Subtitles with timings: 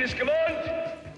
[0.00, 0.32] bin es gewohnt,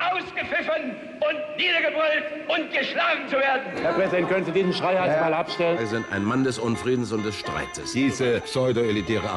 [0.01, 3.63] ausgepfiffen und niedergebrüllt und geschlagen zu werden.
[3.81, 5.21] Herr Präsident, können Sie diesen Schreihals ja.
[5.21, 5.79] mal abstellen?
[5.79, 7.93] Sie sind ein Mann des Unfriedens und des Streites.
[7.93, 9.29] Diese pseudo-elitäre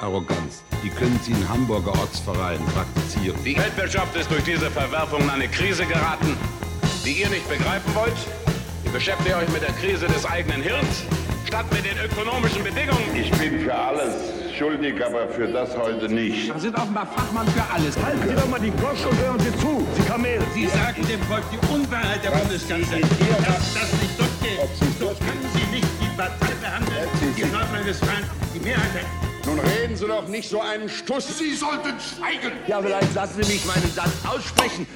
[0.00, 3.36] Arroganz, die können Sie in Hamburger Ortsvereinen praktizieren.
[3.44, 6.38] Die Weltwirtschaft ist durch diese Verwerfung in eine Krise geraten,
[7.04, 8.16] die ihr nicht begreifen wollt.
[8.86, 11.04] Ihr beschäftigt euch mit der Krise des eigenen Hirns,
[11.54, 13.14] statt mit den ökonomischen Bedingungen.
[13.14, 14.12] Ich bin für alles
[14.58, 16.52] schuldig, aber für das heute nicht.
[16.52, 17.96] Sie sind offenbar Fachmann für alles.
[17.96, 20.40] Halten Sie doch mal die Gosch und hören Sie zu, Sie Kamel.
[20.52, 23.08] Sie sagen dem Volk die Unwahrheit der Bundeskanzlerin.
[23.46, 24.58] Dass das nicht durchgeht.
[24.98, 29.46] So können Sie nicht die Partei behandeln, die in Nordrhein-Westfalen die Mehrheit hat.
[29.46, 31.38] Nun reden Sie doch nicht so einen Stuss.
[31.38, 32.50] Sie sollten schweigen.
[32.66, 34.88] Ja, vielleicht lassen Sie mich meinen Satz aussprechen.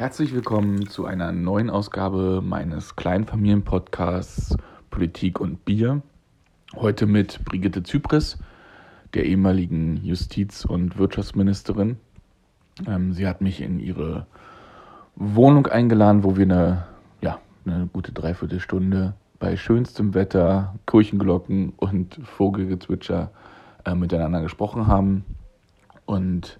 [0.00, 4.56] Herzlich willkommen zu einer neuen Ausgabe meines Kleinfamilienpodcasts
[4.88, 6.00] Politik und Bier.
[6.74, 8.38] Heute mit Brigitte Zypris,
[9.12, 11.98] der ehemaligen Justiz- und Wirtschaftsministerin.
[12.86, 14.26] Ähm, sie hat mich in ihre
[15.16, 16.86] Wohnung eingeladen, wo wir eine,
[17.20, 23.32] ja, eine gute Dreiviertelstunde bei schönstem Wetter, Kirchenglocken und Vogelgezwitscher
[23.84, 25.26] äh, miteinander gesprochen haben.
[26.06, 26.58] Und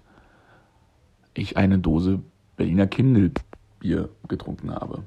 [1.33, 2.19] ich eine Dose
[2.61, 5.03] Berliner Kindelbier getrunken habe.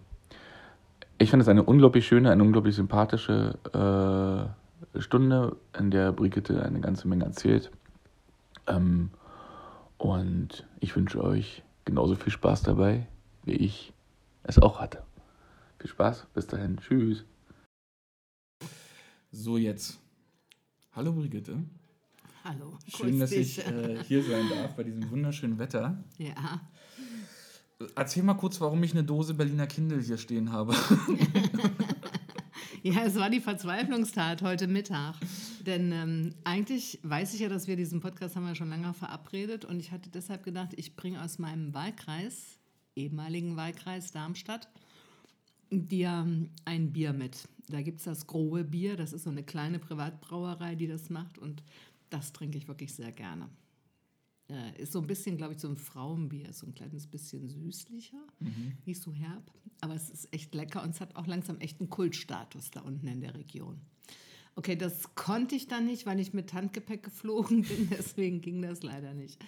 [1.19, 3.56] Ich fand es eine unglaublich schöne, eine unglaublich sympathische
[4.92, 7.70] äh, Stunde, in der Brigitte eine ganze Menge erzählt.
[8.66, 9.11] Ähm,
[9.98, 13.06] und ich wünsche euch genauso viel Spaß dabei,
[13.44, 13.92] wie ich
[14.42, 15.05] es auch hatte.
[15.78, 17.24] Viel Spaß, bis dahin, tschüss.
[19.30, 20.00] So, jetzt.
[20.91, 21.62] Hallo Brigitte.
[22.42, 22.77] Hallo.
[22.89, 26.02] Schön, dass ich äh, hier sein darf bei diesem wunderschönen Wetter.
[26.18, 26.61] Ja.
[27.97, 30.75] Erzähl mal kurz, warum ich eine Dose Berliner Kindle hier stehen habe.
[32.86, 35.14] Ja, es war die Verzweiflungstat heute Mittag.
[35.64, 39.64] Denn ähm, eigentlich weiß ich ja, dass wir diesen Podcast haben wir schon lange verabredet.
[39.64, 42.58] Und ich hatte deshalb gedacht, ich bringe aus meinem Wahlkreis,
[42.95, 44.69] ehemaligen Wahlkreis Darmstadt,
[45.70, 46.28] dir
[46.67, 47.48] ein Bier mit.
[47.70, 48.96] Da gibt es das Grohe Bier.
[48.96, 51.39] Das ist so eine kleine Privatbrauerei, die das macht.
[51.39, 51.63] Und
[52.11, 53.48] das trinke ich wirklich sehr gerne.
[54.54, 58.22] Äh, ist so ein bisschen, glaube ich, so ein Frauenbier, so ein kleines bisschen süßlicher,
[58.38, 58.74] mhm.
[58.84, 59.50] nicht so herb,
[59.80, 63.08] aber es ist echt lecker und es hat auch langsam echt einen Kultstatus da unten
[63.08, 63.80] in der Region.
[64.54, 68.82] Okay, das konnte ich dann nicht, weil ich mit Handgepäck geflogen bin, deswegen ging das
[68.84, 69.44] leider nicht.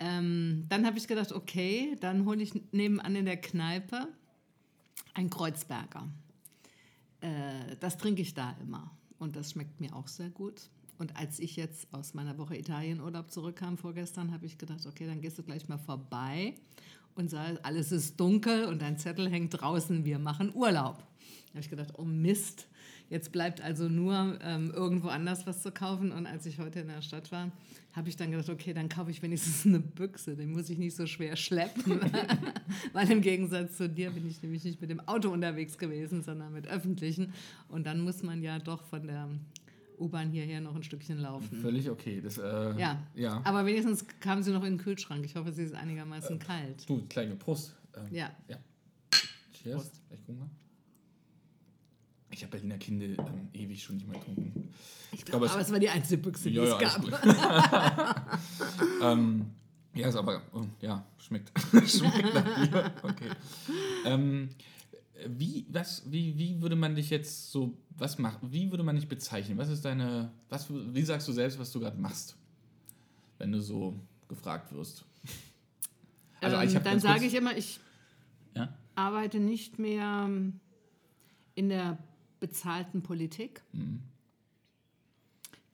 [0.00, 4.08] Ähm, dann habe ich gedacht, okay, dann hole ich nebenan in der Kneipe
[5.14, 6.08] ein Kreuzberger.
[7.20, 10.68] Äh, das trinke ich da immer und das schmeckt mir auch sehr gut.
[10.98, 15.20] Und als ich jetzt aus meiner Woche Italienurlaub zurückkam vorgestern, habe ich gedacht, okay, dann
[15.20, 16.54] gehst du gleich mal vorbei
[17.14, 20.98] und sag, alles ist dunkel und dein Zettel hängt draußen, wir machen Urlaub.
[20.98, 22.66] Da habe ich gedacht, oh Mist,
[23.10, 26.12] jetzt bleibt also nur ähm, irgendwo anders was zu kaufen.
[26.12, 27.52] Und als ich heute in der Stadt war,
[27.92, 30.96] habe ich dann gedacht, okay, dann kaufe ich wenigstens eine Büchse, den muss ich nicht
[30.96, 32.00] so schwer schleppen.
[32.94, 36.54] Weil im Gegensatz zu dir bin ich nämlich nicht mit dem Auto unterwegs gewesen, sondern
[36.54, 37.34] mit öffentlichen.
[37.68, 39.28] Und dann muss man ja doch von der
[39.98, 41.60] U-Bahn hierher noch ein Stückchen laufen.
[41.60, 42.20] Völlig okay.
[42.20, 42.42] Das, äh,
[42.78, 43.02] ja.
[43.14, 45.24] ja, aber wenigstens kamen sie noch in den Kühlschrank.
[45.24, 46.88] Ich hoffe, sie ist einigermaßen äh, kalt.
[46.88, 47.74] Du, kleine Prost.
[47.96, 48.30] Ähm, ja.
[48.48, 48.56] ja.
[49.52, 49.76] Cheers.
[49.76, 50.00] Prost.
[50.10, 50.48] Ich Hunger.
[52.30, 54.70] Ich habe Berliner Kindle ähm, ewig schon nicht mehr getrunken.
[55.12, 58.40] Ich glaube, aber es war die einzige Büchse, die ja, es gab.
[59.02, 59.46] ähm,
[59.94, 61.52] ja, ist aber, oh, ja, schmeckt.
[61.86, 62.92] schmeckt nach Bier.
[63.02, 63.28] Okay.
[64.06, 64.48] Ähm,
[65.26, 69.08] wie, was, wie, wie würde man dich jetzt so, was macht, wie würde man dich
[69.08, 69.58] bezeichnen?
[69.58, 72.36] Was ist deine, was, wie sagst du selbst, was du gerade machst,
[73.38, 75.04] wenn du so gefragt wirst?
[76.40, 77.78] Also, ähm, dann sage ich immer, ich
[78.54, 78.76] ja?
[78.94, 80.28] arbeite nicht mehr
[81.54, 81.98] in der
[82.40, 83.62] bezahlten Politik.
[83.72, 84.00] Mhm.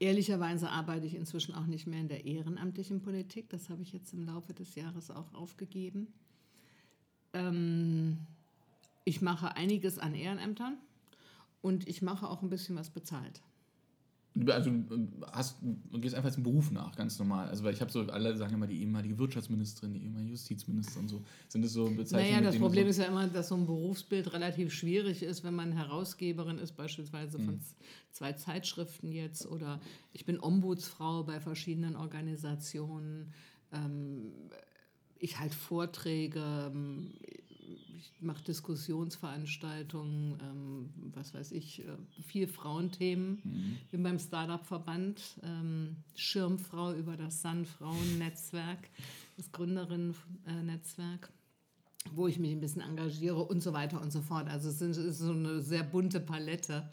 [0.00, 3.48] Ehrlicherweise arbeite ich inzwischen auch nicht mehr in der ehrenamtlichen Politik.
[3.48, 6.08] Das habe ich jetzt im Laufe des Jahres auch aufgegeben.
[7.32, 8.19] Ähm,
[9.08, 10.76] ich mache einiges an Ehrenämtern
[11.62, 13.41] und ich mache auch ein bisschen was bezahlt.
[14.46, 14.70] Also
[15.32, 17.48] hast, du gehst einfach zum Beruf nach, ganz normal.
[17.48, 21.08] Also weil ich habe so, alle sagen immer die ehemalige Wirtschaftsministerin, die ehemalige Justizministerin und
[21.08, 21.25] so.
[21.49, 22.34] Sind das so Bezeichnungen?
[22.34, 25.55] Naja, das Problem so ist ja immer, dass so ein Berufsbild relativ schwierig ist, wenn
[25.55, 27.60] man Herausgeberin ist, beispielsweise von mhm.
[28.12, 29.81] zwei Zeitschriften jetzt oder
[30.12, 33.32] ich bin Ombudsfrau bei verschiedenen Organisationen.
[33.72, 34.32] Ähm,
[35.19, 36.70] ich halte Vorträge,
[37.98, 41.84] ich mache Diskussionsveranstaltungen, ähm, was weiß ich, äh,
[42.26, 43.40] viel Frauenthemen.
[43.42, 43.78] Mhm.
[43.90, 48.88] Bin beim Startup-Verband ähm, Schirmfrau über das Sun-Frauen-Netzwerk,
[49.36, 51.30] das Gründerinnen-Netzwerk,
[52.12, 54.48] wo ich mich ein bisschen engagiere und so weiter und so fort.
[54.48, 56.88] Also es ist so eine sehr bunte Palette.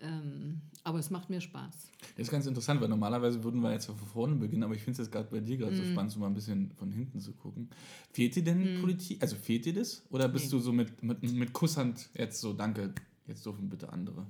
[0.00, 1.90] Ähm, aber es macht mir Spaß.
[2.16, 4.92] Das ist ganz interessant, weil normalerweise würden wir jetzt von vorne beginnen, aber ich finde
[4.92, 5.76] es jetzt gerade bei dir gerade mm.
[5.76, 5.92] so mhm.
[5.92, 7.68] spannend, so mal ein bisschen von hinten zu gucken.
[8.12, 8.80] Fehlt dir denn mm.
[8.80, 9.20] Politik?
[9.20, 10.04] Also fehlt dir das?
[10.10, 10.50] Oder bist nee.
[10.52, 12.94] du so mit, mit, mit Kusshand jetzt so, danke,
[13.26, 14.24] jetzt dürfen bitte andere?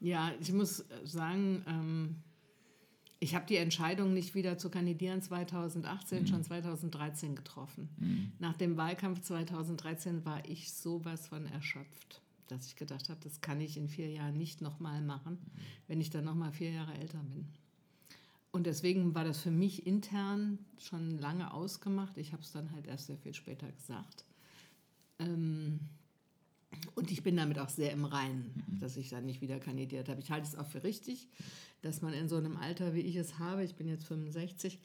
[0.00, 2.16] Ja, ich muss sagen, ähm,
[3.20, 6.26] ich habe die Entscheidung, nicht wieder zu kandidieren, 2018, mhm.
[6.26, 7.90] schon 2013 getroffen.
[7.98, 8.32] Mhm.
[8.38, 13.60] Nach dem Wahlkampf 2013 war ich sowas von erschöpft, dass ich gedacht habe, das kann
[13.60, 15.38] ich in vier Jahren nicht nochmal machen,
[15.86, 17.46] wenn ich dann nochmal vier Jahre älter bin.
[18.52, 22.16] Und deswegen war das für mich intern schon lange ausgemacht.
[22.18, 24.24] Ich habe es dann halt erst sehr viel später gesagt.
[25.20, 25.80] Ähm,
[26.94, 28.78] und ich bin damit auch sehr im Reinen, mhm.
[28.80, 30.20] dass ich dann nicht wieder kandidiert habe.
[30.20, 31.28] Ich halte es auch für richtig,
[31.82, 34.78] dass man in so einem Alter, wie ich es habe, ich bin jetzt 65,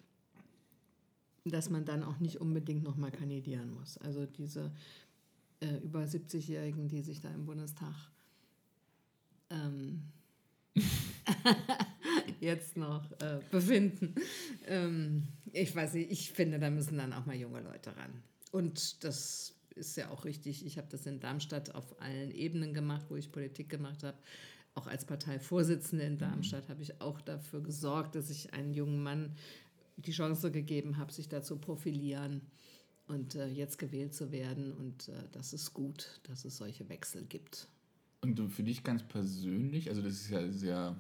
[1.46, 3.98] dass man dann auch nicht unbedingt nochmal kandidieren muss.
[4.00, 4.72] Also diese
[5.60, 7.96] äh, über 70-Jährigen, die sich da im Bundestag
[9.50, 10.04] ähm,
[12.40, 14.16] jetzt noch äh, befinden.
[14.68, 18.24] Ähm, ich weiß nicht, ich finde, da müssen dann auch mal junge Leute ran.
[18.52, 20.66] Und das ist ja auch richtig.
[20.66, 24.18] Ich habe das in Darmstadt auf allen Ebenen gemacht, wo ich Politik gemacht habe.
[24.74, 29.36] Auch als Parteivorsitzende in Darmstadt habe ich auch dafür gesorgt, dass ich einen jungen Mann
[29.98, 32.42] die Chance gegeben habe, sich da zu profilieren
[33.08, 34.72] und äh, jetzt gewählt zu werden.
[34.72, 37.68] Und äh, das ist gut, dass es solche Wechsel gibt.
[38.22, 40.96] Und für dich ganz persönlich, also das ist ja sehr,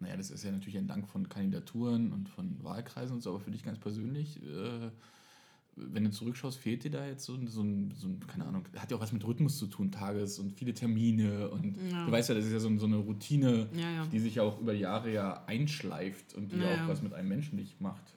[0.00, 3.40] naja, das ist ja natürlich ein Dank von Kandidaturen und von Wahlkreisen und so, aber
[3.40, 4.90] für dich ganz persönlich, äh,
[5.76, 8.90] wenn du zurückschaust, fehlt dir da jetzt so, so, ein, so ein, keine Ahnung, hat
[8.90, 12.04] ja auch was mit Rhythmus zu tun, Tages und viele Termine und ja.
[12.04, 14.06] du weißt ja, das ist ja so, so eine Routine, ja, ja.
[14.06, 17.28] die sich ja auch über Jahre ja einschleift und die ja, auch was mit einem
[17.28, 18.16] menschlich macht.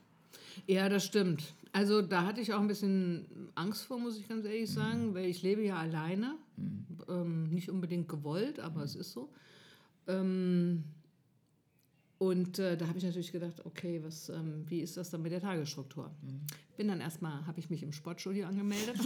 [0.67, 1.44] Ja, das stimmt.
[1.71, 4.73] Also da hatte ich auch ein bisschen Angst vor, muss ich ganz ehrlich mhm.
[4.73, 5.13] sagen, mhm.
[5.15, 6.85] weil ich lebe ja alleine, mhm.
[7.09, 8.85] ähm, nicht unbedingt gewollt, aber mhm.
[8.85, 9.29] es ist so.
[10.07, 10.83] Ähm,
[12.19, 15.31] und äh, da habe ich natürlich gedacht, okay, was, ähm, wie ist das dann mit
[15.31, 16.11] der Tagesstruktur?
[16.21, 16.41] Mhm.
[16.77, 18.97] Bin dann erstmal, habe ich mich im Sportstudio angemeldet.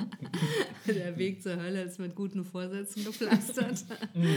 [0.86, 3.84] der Weg zur Hölle ist mit guten Vorsätzen gepflastert.
[4.14, 4.36] Mhm.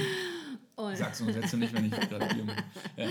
[0.96, 2.56] Sag's und Sätze nicht, wenn ich gerade hier bin.
[2.98, 3.08] Ja.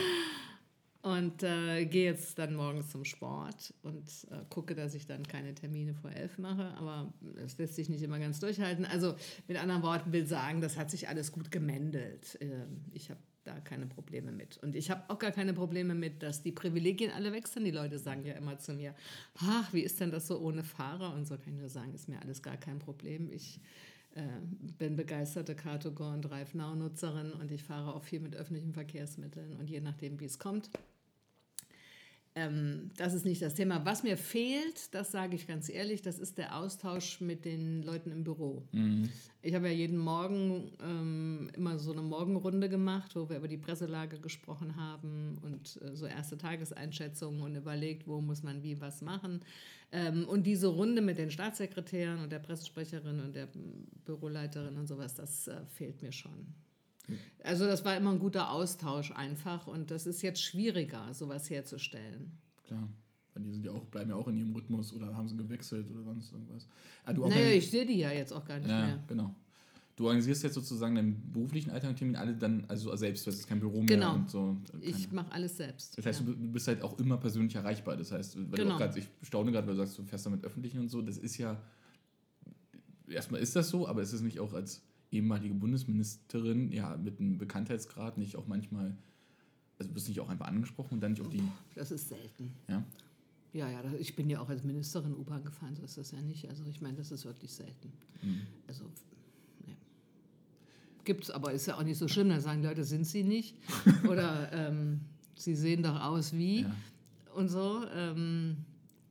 [1.00, 5.54] Und äh, gehe jetzt dann morgens zum Sport und äh, gucke, dass ich dann keine
[5.54, 6.74] Termine vor elf mache.
[6.76, 7.12] Aber
[7.44, 8.84] es lässt sich nicht immer ganz durchhalten.
[8.84, 9.14] Also
[9.46, 12.36] mit anderen Worten will sagen, das hat sich alles gut gemändelt.
[12.40, 14.58] Ähm, ich habe da keine Probleme mit.
[14.58, 17.44] Und ich habe auch gar keine Probleme mit, dass die Privilegien alle weg.
[17.56, 18.94] Die Leute sagen ja immer zu mir,
[19.36, 21.14] ach, wie ist denn das so ohne Fahrer?
[21.14, 23.30] Und so kann ich nur sagen, ist mir alles gar kein Problem.
[23.32, 23.60] Ich äh,
[24.78, 29.56] bin begeisterte Car2Go und DriveNow-Nutzerin und ich fahre auch viel mit öffentlichen Verkehrsmitteln.
[29.56, 30.70] Und je nachdem, wie es kommt,
[32.38, 33.84] ähm, das ist nicht das Thema.
[33.84, 38.12] Was mir fehlt, das sage ich ganz ehrlich, das ist der Austausch mit den Leuten
[38.12, 38.62] im Büro.
[38.72, 39.08] Mhm.
[39.42, 43.56] Ich habe ja jeden Morgen ähm, immer so eine Morgenrunde gemacht, wo wir über die
[43.56, 49.02] Presselage gesprochen haben und äh, so erste Tageseinschätzungen und überlegt, wo muss man wie was
[49.02, 49.40] machen.
[49.90, 53.48] Ähm, und diese Runde mit den Staatssekretären und der Pressesprecherin und der
[54.04, 56.54] Büroleiterin und sowas, das äh, fehlt mir schon.
[57.42, 62.32] Also das war immer ein guter Austausch einfach und das ist jetzt schwieriger, sowas herzustellen.
[62.66, 62.88] Klar.
[63.34, 65.90] Weil die sind ja auch, bleiben ja auch in ihrem Rhythmus oder haben sie gewechselt
[65.90, 66.66] oder sonst irgendwas.
[67.04, 69.04] Ah, du naja, ich sehe die ja jetzt auch gar nicht ja, mehr.
[69.06, 69.34] genau.
[69.96, 73.78] Du organisierst jetzt sozusagen deinen beruflichen Alltagstermin alle dann also selbst, du hast kein Büro
[73.78, 74.14] mehr genau.
[74.14, 74.56] und so.
[74.70, 74.84] Keine.
[74.84, 75.98] Ich mache alles selbst.
[75.98, 76.26] Das heißt, ja.
[76.26, 77.96] du bist halt auch immer persönlich erreichbar.
[77.96, 78.74] Das heißt, weil genau.
[78.74, 81.02] du grad, ich staune gerade, weil du sagst, du fährst da mit Öffentlichen und so,
[81.02, 81.60] das ist ja,
[83.08, 87.38] erstmal ist das so, aber ist es nicht auch als ehemalige Bundesministerin ja mit einem
[87.38, 88.96] Bekanntheitsgrad nicht auch manchmal,
[89.78, 91.42] also bist nicht auch einfach angesprochen und dann nicht auf die.
[91.74, 92.52] Das ist selten.
[92.68, 92.84] Ja.
[93.54, 96.48] Ja, ja, ich bin ja auch als Ministerin U-Bahn gefahren, so ist das ja nicht.
[96.48, 97.90] Also ich meine, das ist wirklich selten.
[98.22, 98.42] Mhm.
[98.66, 98.84] Also
[99.66, 99.72] ja.
[101.04, 102.28] gibt es, aber ist ja auch nicht so schlimm.
[102.28, 103.56] Dann sagen Leute, sind sie nicht?
[104.08, 105.00] Oder ähm,
[105.34, 106.76] sie sehen doch aus wie ja.
[107.34, 107.84] und so.
[107.94, 108.58] Ähm,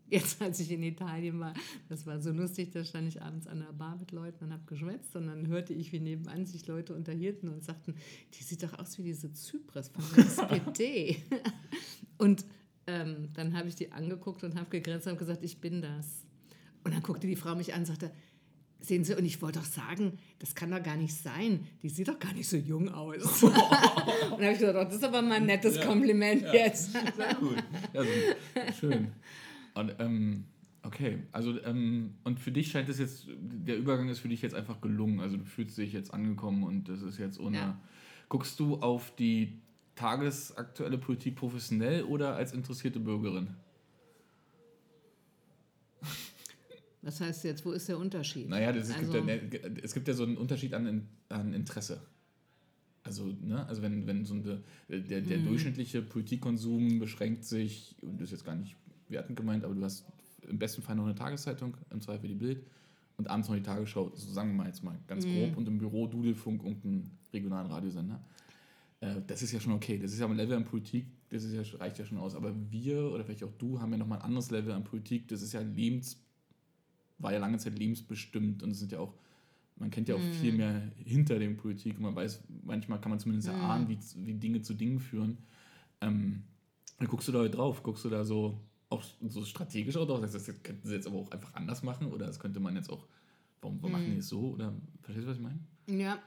[0.09, 1.53] jetzt, als ich in Italien war,
[1.89, 4.63] das war so lustig, da stand ich abends an der Bar mit Leuten und habe
[4.65, 7.95] geschwätzt und dann hörte ich, wie nebenan sich Leute unterhielten und sagten,
[8.33, 11.17] die sieht doch aus wie diese Zypris von der SPD.
[12.17, 12.45] und
[12.87, 16.25] ähm, dann habe ich die angeguckt und habe gegrenzt und gesagt, ich bin das.
[16.83, 18.11] Und dann guckte die Frau mich an und sagte,
[18.79, 21.65] Sehen Sie, und ich wollte doch sagen, das kann doch gar nicht sein.
[21.81, 23.43] Die sieht doch gar nicht so jung aus.
[23.43, 26.53] und dann habe ich gesagt, oh, das ist aber mal ein nettes ja, Kompliment ja,
[26.53, 26.91] jetzt.
[26.91, 27.57] Sehr gut.
[27.93, 28.03] Ja,
[28.79, 29.11] schön.
[29.77, 30.46] Und, ähm,
[30.81, 34.55] okay, also ähm, und für dich scheint es jetzt, der Übergang ist für dich jetzt
[34.55, 35.19] einfach gelungen.
[35.19, 37.57] Also du fühlst dich jetzt angekommen und das ist jetzt ohne.
[37.57, 37.81] Ja.
[38.29, 39.62] Guckst du auf die
[39.96, 43.55] tagesaktuelle Politik professionell oder als interessierte Bürgerin?
[47.01, 48.50] Was heißt jetzt, wo ist der Unterschied?
[48.50, 52.01] Naja, das, es, also, gibt ja, es gibt ja so einen Unterschied an, an Interesse.
[53.03, 55.46] Also, ne, also wenn, wenn so eine, der, der mhm.
[55.46, 58.75] durchschnittliche Politikkonsum beschränkt sich, und das ist jetzt gar nicht
[59.09, 60.05] wertend gemeint, aber du hast
[60.47, 62.65] im besten Fall noch eine Tageszeitung, im Zweifel die Bild
[63.17, 65.33] und abends noch die Tagesschau, so sagen wir mal jetzt mal ganz mhm.
[65.33, 68.21] grob, und im Büro Dudelfunk und einen regionalen Radiosender.
[68.99, 69.97] Äh, das ist ja schon okay.
[69.97, 72.35] Das ist ja ein Level an Politik, das ist ja, reicht ja schon aus.
[72.35, 75.27] Aber wir, oder vielleicht auch du, haben ja nochmal ein anderes Level an Politik.
[75.27, 76.23] Das ist ja lebens,
[77.17, 79.13] war ja lange Zeit lebensbestimmt und es sind ja auch,
[79.75, 80.33] man kennt ja auch mhm.
[80.33, 81.99] viel mehr hinter dem Politik.
[81.99, 83.55] Man weiß, manchmal kann man zumindest mhm.
[83.55, 85.39] erahnen, wie, wie Dinge zu Dingen führen.
[86.01, 86.43] Ähm,
[86.99, 88.59] dann guckst du da drauf, guckst du da so
[88.89, 92.39] auch so strategisch auch das könnten sie jetzt aber auch einfach anders machen oder das
[92.39, 93.06] könnte man jetzt auch,
[93.62, 93.98] warum, warum mhm.
[94.00, 95.60] machen die es so oder verstehst du, was ich meine?
[95.88, 96.20] Ja,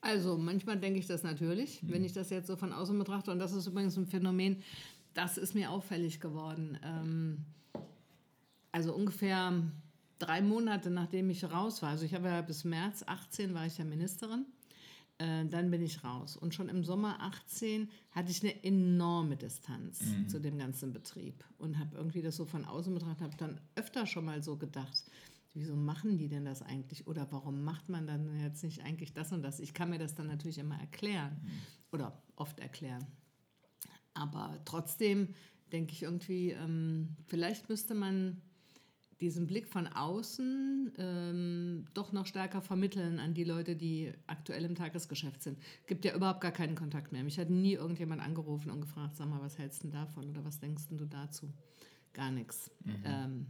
[0.00, 1.92] also manchmal denke ich das natürlich, mhm.
[1.92, 3.30] wenn ich das jetzt so von außen betrachte.
[3.30, 4.62] Und das ist übrigens ein Phänomen,
[5.14, 6.78] das ist mir auffällig geworden.
[6.84, 7.44] Ähm,
[8.70, 9.52] also ungefähr
[10.18, 13.78] drei Monate nachdem ich raus war, also ich habe ja bis März 18 war ich
[13.78, 14.46] ja Ministerin,
[15.22, 16.36] äh, dann bin ich raus.
[16.36, 20.28] Und schon im Sommer 18 hatte ich eine enorme Distanz mhm.
[20.28, 24.06] zu dem ganzen Betrieb und habe irgendwie das so von außen betrachtet, habe dann öfter
[24.06, 25.04] schon mal so gedacht,
[25.54, 27.06] wieso machen die denn das eigentlich?
[27.06, 29.60] Oder warum macht man dann jetzt nicht eigentlich das und das?
[29.60, 31.50] Ich kann mir das dann natürlich immer erklären mhm.
[31.92, 33.06] oder oft erklären.
[34.14, 35.28] Aber trotzdem
[35.70, 38.42] denke ich irgendwie, ähm, vielleicht müsste man
[39.22, 44.74] diesen Blick von außen ähm, doch noch stärker vermitteln an die Leute, die aktuell im
[44.74, 45.58] Tagesgeschäft sind.
[45.86, 47.22] Gibt ja überhaupt gar keinen Kontakt mehr.
[47.22, 50.58] Mich hat nie irgendjemand angerufen und gefragt, sag mal, was hältst du davon oder was
[50.58, 51.48] denkst du dazu?
[52.12, 52.70] Gar nichts.
[52.84, 52.94] Mhm.
[53.04, 53.46] Ähm,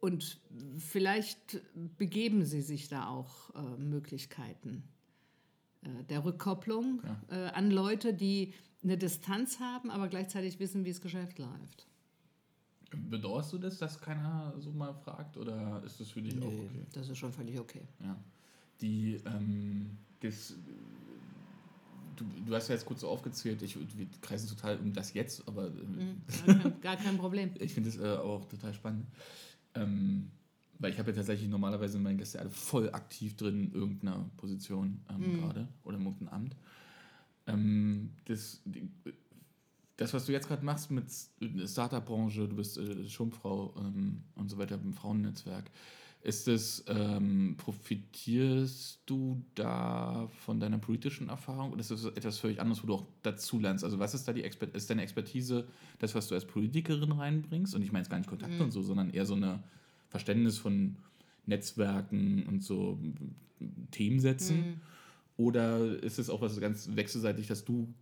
[0.00, 0.38] und
[0.76, 1.62] vielleicht
[1.96, 4.82] begeben sie sich da auch äh, Möglichkeiten
[5.82, 7.00] äh, der Rückkopplung
[7.30, 7.46] ja.
[7.46, 8.52] äh, an Leute, die
[8.82, 11.86] eine Distanz haben, aber gleichzeitig wissen, wie das Geschäft läuft.
[12.94, 16.52] Bedauerst du das, dass keiner so mal fragt oder ist das für dich nee, auch
[16.52, 16.86] okay?
[16.92, 17.82] Das ist schon völlig okay.
[18.00, 18.16] Ja.
[18.80, 20.54] Die, ähm, das,
[22.16, 25.46] du, du hast ja jetzt kurz so aufgezählt, ich, wir kreisen total um das jetzt,
[25.46, 25.70] aber.
[25.70, 27.50] Mhm, gar, kein, gar, kein, Problem.
[27.58, 29.06] ich finde es äh, auch total spannend.
[29.74, 30.30] Ähm,
[30.78, 35.00] weil ich habe ja tatsächlich normalerweise meine Gäste alle voll aktiv drin in irgendeiner Position
[35.08, 35.40] ähm, mhm.
[35.40, 36.56] gerade oder in irgendeinem Amt.
[37.46, 38.60] Ähm, das,
[39.96, 41.06] das, was du jetzt gerade machst mit
[41.40, 45.70] der Startup-Branche, du bist äh, Schirmfrau ähm, und so weiter im Frauennetzwerk,
[46.22, 52.60] ist es, ähm, profitierst du da von deiner politischen Erfahrung oder ist das etwas völlig
[52.60, 53.84] anderes, wo du auch dazu lernst?
[53.84, 57.74] Also was ist da die Exper ist deine Expertise, das, was du als Politikerin reinbringst?
[57.74, 58.62] Und ich meine jetzt gar nicht Kontakte mhm.
[58.62, 59.62] und so, sondern eher so ein
[60.08, 60.96] Verständnis von
[61.44, 62.98] Netzwerken und so
[63.90, 64.56] Themensätzen?
[64.56, 64.80] Mhm.
[65.36, 67.92] Oder ist es auch was ganz wechselseitig, dass du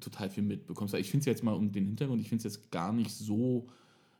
[0.00, 0.94] total viel mitbekommst?
[0.94, 3.68] Ich finde es jetzt mal um den Hintergrund, ich finde es jetzt gar nicht so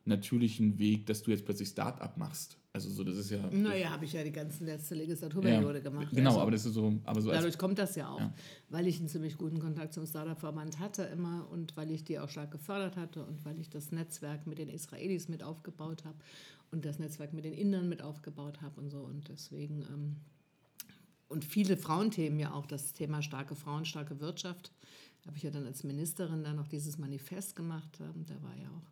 [0.04, 2.56] natürlichen Weg, dass du jetzt plötzlich Start-up machst.
[2.72, 3.50] Also so, das ist ja.
[3.50, 6.08] Naja, habe ich ja die ganze letzte Legislaturperiode ja, gemacht.
[6.12, 7.00] Genau, also, aber das ist so.
[7.04, 8.32] Aber so dadurch kommt das ja auch, ja.
[8.68, 12.28] weil ich einen ziemlich guten Kontakt zum Startup-Verband hatte immer und weil ich die auch
[12.28, 16.18] stark gefördert hatte und weil ich das Netzwerk mit den Israelis mit aufgebaut habe
[16.70, 19.00] und das Netzwerk mit den Indern mit aufgebaut habe und so.
[19.00, 19.82] Und deswegen.
[19.82, 20.16] Ähm,
[21.28, 24.72] und viele Frauenthemen ja auch, das Thema starke Frauen, starke Wirtschaft.
[25.26, 27.98] Habe ich ja dann als Ministerin dann noch dieses Manifest gemacht.
[28.00, 28.90] Ähm, da war ja auch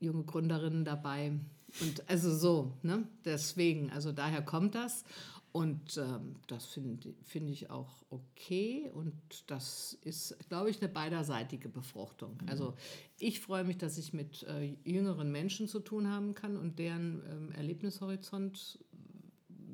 [0.00, 1.32] junge Gründerinnen dabei.
[1.80, 3.06] Und also so, ne?
[3.24, 5.04] Deswegen, also daher kommt das.
[5.52, 8.90] Und ähm, das finde find ich auch okay.
[8.92, 9.14] Und
[9.46, 12.36] das ist, glaube ich, eine beiderseitige Befruchtung.
[12.42, 12.48] Mhm.
[12.50, 12.74] Also
[13.18, 17.22] ich freue mich, dass ich mit äh, jüngeren Menschen zu tun haben kann und deren
[17.30, 18.78] ähm, Erlebnishorizont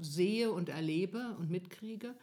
[0.01, 2.15] sehe und erlebe und mitkriege.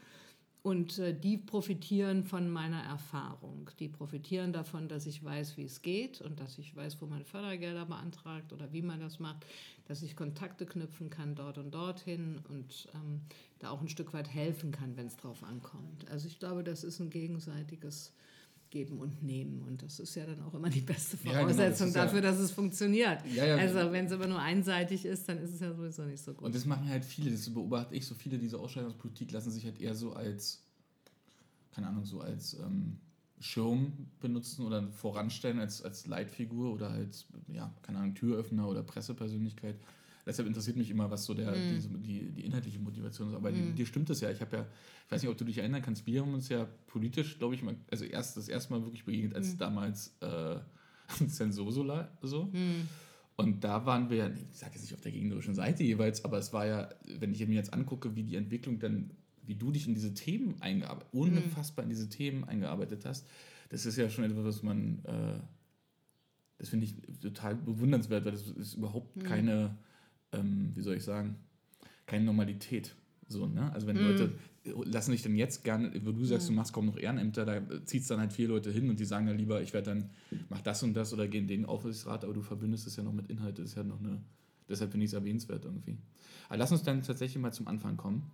[0.62, 3.70] Und äh, die profitieren von meiner Erfahrung.
[3.80, 7.24] Die profitieren davon, dass ich weiß, wie es geht und dass ich weiß, wo man
[7.24, 9.46] Fördergelder beantragt oder wie man das macht,
[9.88, 13.22] dass ich Kontakte knüpfen kann dort und dorthin und ähm,
[13.60, 16.10] da auch ein Stück weit helfen kann, wenn es drauf ankommt.
[16.12, 18.12] Also ich glaube, das ist ein gegenseitiges
[18.70, 19.62] Geben und Nehmen.
[19.62, 22.40] Und das ist ja dann auch immer die beste Voraussetzung ja, genau, dafür, ja, dass
[22.40, 23.26] es funktioniert.
[23.34, 26.34] Ja, also wenn es aber nur einseitig ist, dann ist es ja sowieso nicht so
[26.34, 26.46] gut.
[26.46, 29.80] Und das machen halt viele, das beobachte ich, so viele diese Ausscheidungspolitik lassen sich halt
[29.82, 30.64] eher so als,
[31.72, 32.98] keine Ahnung, so als ähm,
[33.40, 39.78] Schirm benutzen oder voranstellen als, als Leitfigur oder als, ja, keine Ahnung, Türöffner oder Pressepersönlichkeit
[40.30, 41.80] deshalb interessiert mich immer, was so der, mm.
[41.82, 43.36] die, die, die, inhaltliche Motivation ist.
[43.36, 43.76] Aber mm.
[43.76, 44.30] dir stimmt das ja.
[44.30, 44.68] Ich habe ja,
[45.06, 47.64] ich weiß nicht, ob du dich erinnern kannst, wir haben uns ja politisch, glaube ich,
[47.64, 49.58] mal, also erst das erste Mal wirklich begegnet, als mm.
[49.58, 50.58] damals äh,
[51.28, 52.46] Zensosola so.
[52.46, 52.88] Mm.
[53.36, 56.52] Und da waren wir, ich sage jetzt nicht auf der gegnerischen Seite jeweils, aber es
[56.54, 59.12] war ja, wenn ich mir jetzt angucke, wie die Entwicklung dann,
[59.46, 63.26] wie du dich in diese Themen eingearbeitet, unfassbar in diese Themen eingearbeitet hast,
[63.70, 65.40] das ist ja schon etwas, was man, äh,
[66.58, 69.78] das finde ich total bewundernswert, weil das ist überhaupt keine
[70.32, 71.36] ähm, wie soll ich sagen,
[72.06, 72.96] keine Normalität.
[73.28, 73.72] So, ne?
[73.74, 74.08] Also wenn mm.
[74.08, 74.32] Leute,
[74.86, 78.02] lassen sich dann jetzt gerne, wo du sagst, du machst kaum noch Ehrenämter, da zieht
[78.02, 80.10] es dann halt vier Leute hin und die sagen dann lieber, ich werde dann,
[80.50, 83.14] mach das und das oder gehe in den Aufsichtsrat, aber du verbindest es ja noch
[83.14, 84.22] mit Inhalt, das ist ja noch eine,
[84.68, 85.98] deshalb finde ich es erwähnenswert irgendwie.
[86.48, 88.32] Aber lass uns dann tatsächlich mal zum Anfang kommen.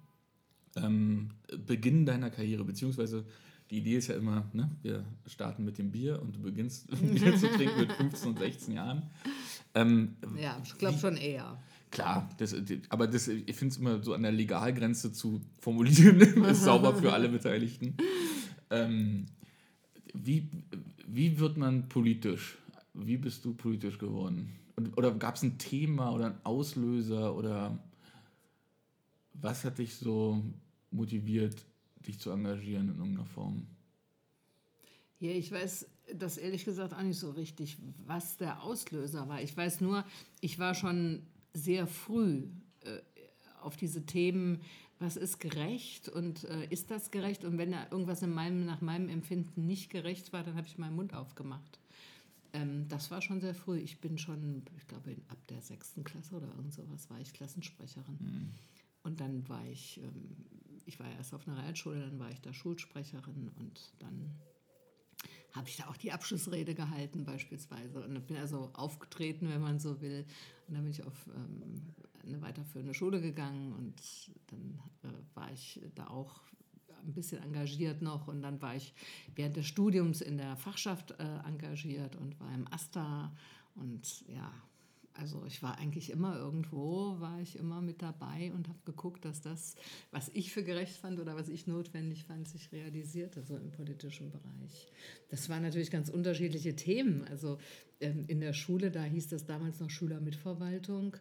[0.78, 1.30] Ähm,
[1.66, 3.25] Beginn deiner Karriere, beziehungsweise
[3.70, 7.36] die Idee ist ja immer, ne, wir starten mit dem Bier und du beginnst Bier
[7.38, 9.04] zu trinken mit 15 und 16 Jahren.
[9.74, 11.62] Ähm, ja, ich glaube schon eher.
[11.96, 12.54] Klar, das,
[12.90, 17.14] aber das, ich finde es immer so an der Legalgrenze zu formulieren, ist sauber für
[17.14, 17.96] alle Beteiligten.
[18.70, 19.28] Ähm,
[20.14, 20.50] wie,
[21.08, 22.58] wie wird man politisch?
[22.94, 24.60] Wie bist du politisch geworden?
[24.98, 27.80] Oder gab es ein Thema oder einen Auslöser oder
[29.32, 30.44] was hat dich so
[30.92, 31.64] motiviert,
[32.06, 33.68] dich zu engagieren in irgendeiner Form?
[35.20, 39.42] Ja, ich weiß das ehrlich gesagt auch nicht so richtig, was der Auslöser war.
[39.42, 40.04] Ich weiß nur,
[40.42, 41.24] ich war schon
[41.56, 42.48] sehr früh
[42.82, 43.00] äh,
[43.62, 44.62] auf diese Themen,
[45.00, 47.44] was ist gerecht und äh, ist das gerecht?
[47.44, 50.78] Und wenn da irgendwas in meinem, nach meinem Empfinden nicht gerecht war, dann habe ich
[50.78, 51.80] meinen Mund aufgemacht.
[52.54, 53.78] Ähm, das war schon sehr früh.
[53.78, 58.18] Ich bin schon, ich glaube, ab der sechsten Klasse oder irgend sowas war ich Klassensprecherin.
[58.20, 58.50] Mhm.
[59.04, 60.36] Und dann war ich, ähm,
[60.86, 64.32] ich war erst auf einer Realschule, dann war ich da Schulsprecherin und dann
[65.56, 68.04] habe ich da auch die Abschlussrede gehalten beispielsweise.
[68.04, 70.26] Und bin also aufgetreten, wenn man so will.
[70.68, 71.82] Und dann bin ich auf ähm,
[72.26, 74.02] eine weiterführende Schule gegangen und
[74.48, 76.42] dann äh, war ich da auch
[77.06, 78.28] ein bisschen engagiert noch.
[78.28, 78.94] Und dann war ich
[79.36, 83.32] während des Studiums in der Fachschaft äh, engagiert und war im AStA.
[83.76, 84.52] Und ja,
[85.17, 89.41] also ich war eigentlich immer irgendwo, war ich immer mit dabei und habe geguckt, dass
[89.41, 89.75] das,
[90.12, 94.31] was ich für gerecht fand oder was ich notwendig fand, sich realisierte, so im politischen
[94.31, 94.88] Bereich.
[95.29, 97.24] Das waren natürlich ganz unterschiedliche Themen.
[97.29, 97.57] Also
[98.00, 101.17] ähm, in der Schule, da hieß das damals noch Schülermitverwaltung.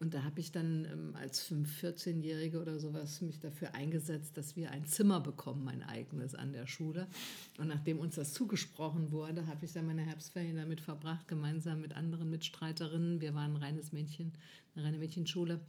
[0.00, 4.70] Und da habe ich dann ähm, als 14-Jährige oder sowas mich dafür eingesetzt, dass wir
[4.70, 7.06] ein Zimmer bekommen, mein eigenes an der Schule.
[7.58, 11.94] Und nachdem uns das zugesprochen wurde, habe ich dann meine Herbstferien damit verbracht, gemeinsam mit
[11.94, 13.20] anderen Mitstreiterinnen.
[13.20, 14.32] Wir waren ein reines Mädchen,
[14.74, 15.60] eine reine Mädchenschule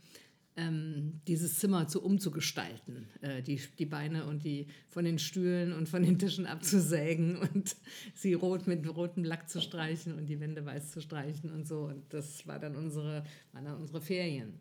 [0.57, 5.87] ähm, dieses Zimmer zu umzugestalten, äh, die, die Beine und die von den Stühlen und
[5.87, 7.75] von den Tischen abzusägen und
[8.15, 11.85] sie rot mit rotem Lack zu streichen und die Wände weiß zu streichen und so.
[11.85, 14.59] Und das war dann unsere, waren dann unsere Ferien.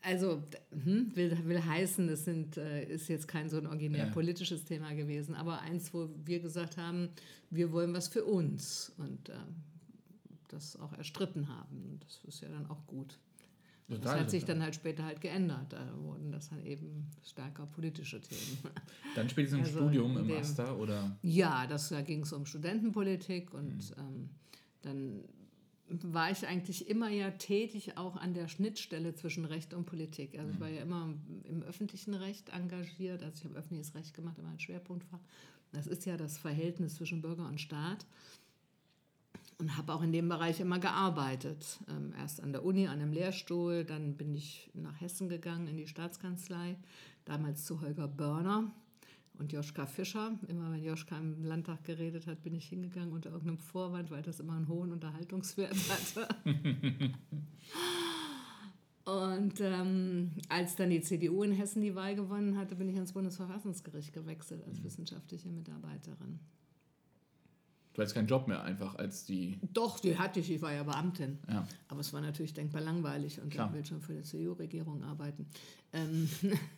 [0.00, 0.42] Also
[0.84, 4.12] hm, will, will heißen, das sind, äh, ist jetzt kein so ein originär ja.
[4.12, 7.08] politisches Thema gewesen, aber eins, wo wir gesagt haben,
[7.50, 9.32] wir wollen was für uns und äh,
[10.48, 11.98] das auch erstritten haben.
[12.00, 13.18] Das ist ja dann auch gut.
[13.88, 15.72] Total, das hat sich dann halt später halt geändert.
[15.72, 18.58] Da wurden das dann eben stärker politische Themen.
[19.14, 21.16] Dann spätestens im also Studium, im Master, oder?
[21.22, 24.02] Ja, das, da ging es um Studentenpolitik und mhm.
[24.02, 24.30] ähm,
[24.82, 25.20] dann
[25.88, 30.36] war ich eigentlich immer ja tätig auch an der Schnittstelle zwischen Recht und Politik.
[30.38, 34.38] Also ich war ja immer im öffentlichen Recht engagiert, also ich habe öffentliches Recht gemacht,
[34.38, 35.20] immer ein Schwerpunktfach.
[35.72, 38.04] Das ist ja das Verhältnis zwischen Bürger und Staat
[39.58, 41.80] und habe auch in dem Bereich immer gearbeitet.
[41.88, 45.76] Ähm, erst an der Uni, an einem Lehrstuhl, dann bin ich nach Hessen gegangen in
[45.76, 46.76] die Staatskanzlei,
[47.24, 48.70] damals zu Holger Börner
[49.38, 50.38] und Joschka Fischer.
[50.48, 54.40] Immer wenn Joschka im Landtag geredet hat, bin ich hingegangen unter irgendeinem Vorwand, weil das
[54.40, 56.28] immer einen hohen Unterhaltungswert hatte.
[59.06, 63.12] Und ähm, als dann die CDU in Hessen die Wahl gewonnen hatte, bin ich ans
[63.12, 66.40] Bundesverfassungsgericht gewechselt als wissenschaftliche Mitarbeiterin.
[67.96, 69.58] Du hattest keinen Job mehr einfach als die.
[69.72, 71.38] Doch, die hatte ich, ich war ja Beamtin.
[71.48, 71.66] Ja.
[71.88, 73.68] Aber es war natürlich denkbar langweilig und Klar.
[73.68, 75.46] ich will schon für die CDU-Regierung arbeiten.
[75.94, 76.28] Ähm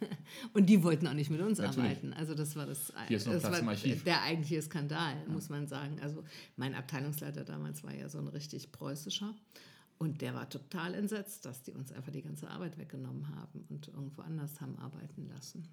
[0.52, 1.90] und die wollten auch nicht mit uns natürlich.
[1.90, 2.12] arbeiten.
[2.12, 4.04] Also das war das, Hier ist noch das war Archiv.
[4.04, 5.32] der eigentliche Skandal, ja.
[5.32, 5.98] muss man sagen.
[6.00, 6.22] Also
[6.54, 9.34] mein Abteilungsleiter damals war ja so ein richtig preußischer.
[9.98, 13.88] Und der war total entsetzt, dass die uns einfach die ganze Arbeit weggenommen haben und
[13.88, 15.66] irgendwo anders haben arbeiten lassen.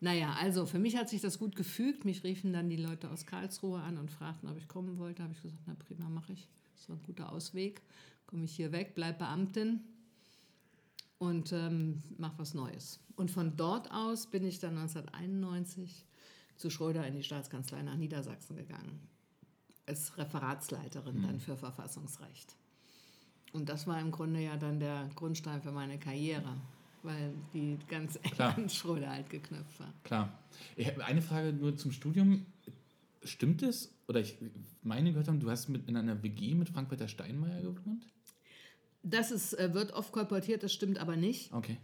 [0.00, 2.04] Naja, also für mich hat sich das gut gefügt.
[2.04, 5.22] Mich riefen dann die Leute aus Karlsruhe an und fragten, ob ich kommen wollte.
[5.22, 6.48] Habe ich gesagt, na prima, mache ich.
[6.76, 7.82] Das war ein guter Ausweg.
[8.26, 9.80] Komme ich hier weg, bleib Beamtin
[11.18, 13.00] und ähm, mache was Neues.
[13.16, 16.04] Und von dort aus bin ich dann 1991
[16.56, 19.00] zu Schröder in die Staatskanzlei nach Niedersachsen gegangen.
[19.86, 21.22] Als Referatsleiterin mhm.
[21.22, 22.54] dann für Verfassungsrecht.
[23.52, 26.56] Und das war im Grunde ja dann der Grundstein für meine Karriere
[27.02, 29.92] weil die ganz eng an Schröder halt geknüpft war.
[30.04, 30.38] Klar.
[31.04, 32.46] Eine Frage nur zum Studium.
[33.24, 34.36] Stimmt es, oder ich
[34.82, 38.06] meine gehört haben, du hast mit, in einer WG mit Frank-Peter Steinmeier gewohnt?
[39.02, 41.52] Das ist, äh, wird oft kolportiert, das stimmt aber nicht.
[41.52, 41.78] Okay.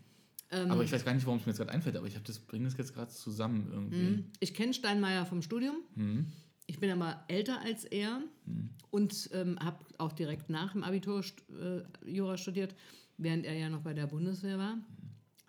[0.50, 2.38] Ähm, aber ich weiß gar nicht, warum es mir jetzt gerade einfällt, aber ich das,
[2.38, 4.03] bringe das jetzt gerade zusammen irgendwie.
[4.03, 4.24] Mhm.
[4.40, 5.77] Ich kenne Steinmeier vom Studium.
[5.94, 6.27] Mhm.
[6.66, 8.70] Ich bin aber älter als er mhm.
[8.90, 12.74] und ähm, habe auch direkt nach dem Abitur äh, Jura studiert,
[13.18, 14.79] während er ja noch bei der Bundeswehr war.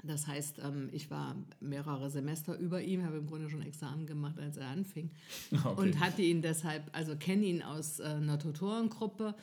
[0.08, 4.40] Das heißt, ähm, ich war mehrere Semester über ihm, habe im Grunde schon Examen gemacht,
[4.40, 5.10] als er anfing.
[5.66, 5.82] Okay.
[5.82, 9.36] Und hatte ihn deshalb, also kenne ihn aus äh, einer Tutorengruppe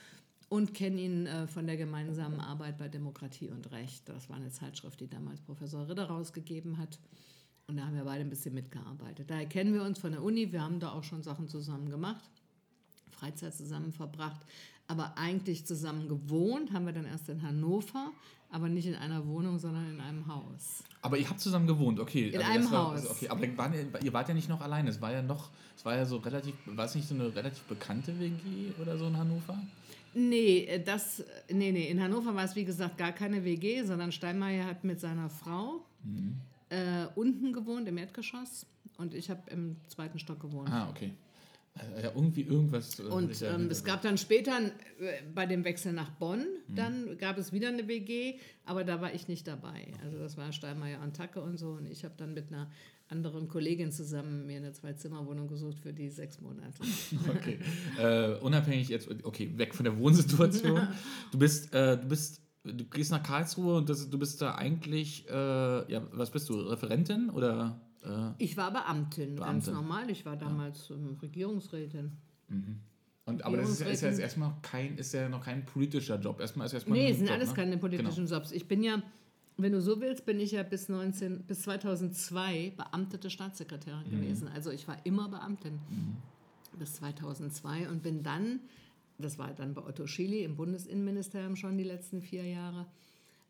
[0.48, 4.08] und kenne ihn äh, von der gemeinsamen Arbeit bei Demokratie und Recht.
[4.08, 6.98] Das war eine Zeitschrift, die damals Professor Ritter rausgegeben hat.
[7.66, 9.30] Und da haben wir beide ein bisschen mitgearbeitet.
[9.30, 10.52] Daher kennen wir uns von der Uni.
[10.52, 12.30] Wir haben da auch schon Sachen zusammen gemacht,
[13.10, 14.42] Freizeit zusammen verbracht.
[14.88, 18.12] Aber eigentlich zusammen gewohnt haben wir dann erst in Hannover,
[18.52, 20.84] aber nicht in einer Wohnung, sondern in einem Haus.
[21.00, 22.28] Aber ihr habt zusammen gewohnt, okay.
[22.28, 23.00] In also einem war, Haus.
[23.00, 24.90] Also okay, aber war, ihr wart ja nicht noch alleine.
[24.90, 27.62] Es war ja noch, es war ja so relativ, war es nicht so eine relativ
[27.62, 29.58] bekannte WG oder so in Hannover?
[30.14, 31.88] Nee, das, nee, nee.
[31.88, 35.84] In Hannover war es wie gesagt gar keine WG, sondern Steinmeier hat mit seiner Frau
[36.04, 36.36] mhm.
[36.68, 38.66] äh, unten gewohnt im Erdgeschoss
[38.98, 40.70] und ich habe im zweiten Stock gewohnt.
[40.70, 41.10] Ah, okay.
[41.74, 42.98] Ja, irgendwie irgendwas.
[42.98, 46.74] Äh, und ähm, es gab dann später äh, bei dem Wechsel nach Bonn, mhm.
[46.74, 49.86] dann gab es wieder eine WG, aber da war ich nicht dabei.
[50.04, 51.70] Also das war Steinmeier und Tacke und so.
[51.72, 52.70] Und ich habe dann mit einer
[53.08, 56.82] anderen Kollegin zusammen mir eine Zwei-Zimmer-Wohnung gesucht für die sechs Monate.
[57.28, 57.58] Okay.
[57.98, 60.88] äh, unabhängig jetzt, okay, weg von der Wohnsituation.
[61.30, 65.28] Du bist, äh, du bist, du gehst nach Karlsruhe und das, du bist da eigentlich,
[65.28, 65.32] äh,
[65.92, 67.80] ja, was bist du, Referentin oder?
[68.04, 70.10] Äh, ich war Beamtin, Beamtin, ganz normal.
[70.10, 70.96] Ich war damals ja.
[71.20, 72.12] Regierungsrätin.
[72.48, 72.80] Mhm.
[73.24, 76.18] Und, aber das ist ja, ist ja jetzt erstmal kein, ist ja noch kein politischer
[76.18, 76.40] Job.
[76.40, 77.54] Erstmal ist erstmal nee, es sind Job, alles ne?
[77.54, 78.36] keine politischen genau.
[78.36, 78.50] Jobs.
[78.50, 79.00] Ich bin ja,
[79.56, 84.10] wenn du so willst, bin ich ja bis, 19, bis 2002 beamtete Staatssekretärin mhm.
[84.10, 84.48] gewesen.
[84.48, 86.16] Also ich war immer Beamtin mhm.
[86.78, 88.58] bis 2002 und bin dann,
[89.18, 92.86] das war dann bei Otto Schily im Bundesinnenministerium schon die letzten vier Jahre,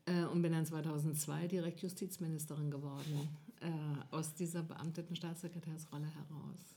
[0.07, 3.29] äh, und bin dann 2002 direkt Justizministerin geworden
[3.63, 6.77] äh, aus dieser beamteten Staatssekretärsrolle heraus.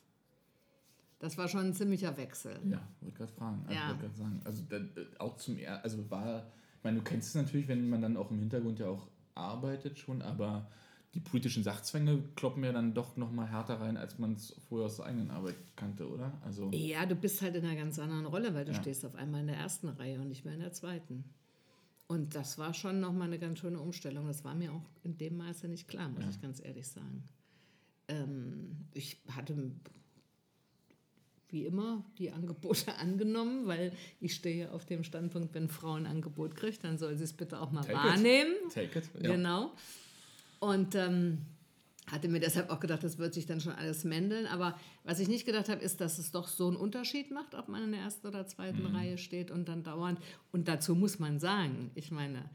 [1.20, 2.60] Das war schon ein ziemlicher Wechsel.
[2.70, 3.64] Ja, wollte gerade fragen.
[3.68, 3.90] Also, ja.
[3.90, 4.42] wollte sagen.
[4.44, 4.80] Also da,
[5.20, 6.46] auch zum also war,
[6.78, 9.98] ich meine, du kennst es natürlich, wenn man dann auch im Hintergrund ja auch arbeitet
[9.98, 10.70] schon, aber
[11.14, 14.88] die politischen Sachzwänge kloppen ja dann doch noch mal härter rein, als man es vorher
[14.88, 16.34] aus der eigenen Arbeit kannte, oder?
[16.44, 18.82] Also ja, du bist halt in einer ganz anderen Rolle, weil du ja.
[18.82, 21.24] stehst auf einmal in der ersten Reihe und nicht mehr in der zweiten.
[22.08, 24.28] Und das war schon nochmal eine ganz schöne Umstellung.
[24.28, 26.30] Das war mir auch in dem Maße nicht klar, muss ja.
[26.30, 27.24] ich ganz ehrlich sagen.
[28.08, 29.72] Ähm, ich hatte
[31.50, 36.56] wie immer die Angebote angenommen, weil ich stehe auf dem Standpunkt, wenn Frau ein Angebot
[36.56, 38.54] kriegt, dann soll sie es bitte auch mal Take wahrnehmen.
[38.68, 38.74] It.
[38.74, 39.10] Take it.
[39.22, 39.32] Ja.
[39.32, 39.72] Genau.
[40.60, 41.40] Und ähm,
[42.12, 44.46] hatte mir deshalb auch gedacht, das wird sich dann schon alles mändeln.
[44.46, 47.68] Aber was ich nicht gedacht habe, ist, dass es doch so einen Unterschied macht, ob
[47.68, 48.96] man in der ersten oder zweiten mhm.
[48.96, 50.20] Reihe steht und dann dauernd.
[50.52, 52.50] Und dazu muss man sagen, ich meine,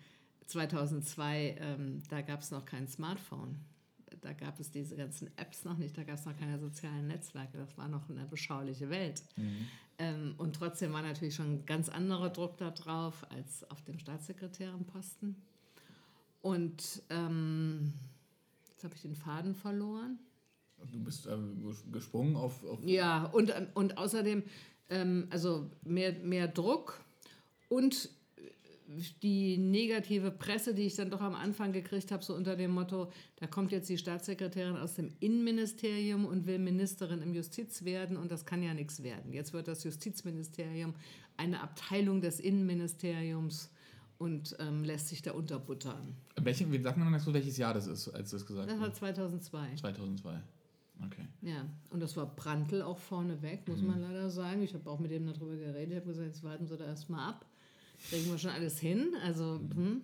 [0.46, 3.56] 2002, ähm, da gab es noch kein Smartphone.
[4.20, 7.56] Da gab es diese ganzen Apps noch nicht, da gab es noch keine sozialen Netzwerke.
[7.56, 9.22] Das war noch eine beschauliche Welt.
[9.36, 9.68] Mhm.
[9.98, 13.98] Ähm, und trotzdem war natürlich schon ein ganz anderer Druck da drauf als auf dem
[13.98, 15.36] Staatssekretärenposten.
[16.42, 17.92] Und ähm,
[18.80, 20.18] Jetzt habe ich den Faden verloren.
[20.90, 21.36] Du bist äh,
[21.92, 22.78] gesprungen auf, auf.
[22.82, 24.42] Ja, und, ähm, und außerdem
[24.88, 26.98] ähm, also mehr, mehr Druck
[27.68, 28.08] und
[29.22, 33.12] die negative Presse, die ich dann doch am Anfang gekriegt habe, so unter dem Motto,
[33.36, 38.32] da kommt jetzt die Staatssekretärin aus dem Innenministerium und will Ministerin im Justiz werden und
[38.32, 39.34] das kann ja nichts werden.
[39.34, 40.94] Jetzt wird das Justizministerium
[41.36, 43.68] eine Abteilung des Innenministeriums
[44.20, 46.14] und ähm, lässt sich da unterbuttern.
[46.36, 49.76] Welche, wie sagt man dazu, welches Jahr das ist, als das gesagt Das war 2002.
[49.76, 50.38] 2002.
[51.06, 51.26] Okay.
[51.40, 53.86] Ja, und das war Brandl auch vorneweg, muss mhm.
[53.86, 54.62] man leider sagen.
[54.62, 55.88] Ich habe auch mit dem darüber geredet.
[55.88, 57.46] Ich habe gesagt, jetzt warten Sie da erstmal ab.
[58.10, 59.14] Kriegen wir schon alles hin.
[59.24, 59.76] Also, mhm.
[59.76, 60.00] hm.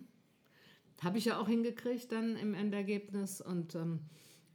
[1.03, 3.43] habe ich ja auch hingekriegt dann im Endergebnis.
[3.43, 4.01] Und ähm,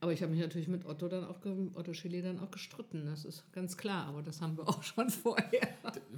[0.02, 1.38] aber ich habe mich natürlich mit Otto dann auch,
[1.76, 5.12] Otto Schilly dann auch gestritten, das ist ganz klar, aber das haben wir auch schon
[5.12, 5.68] vorher.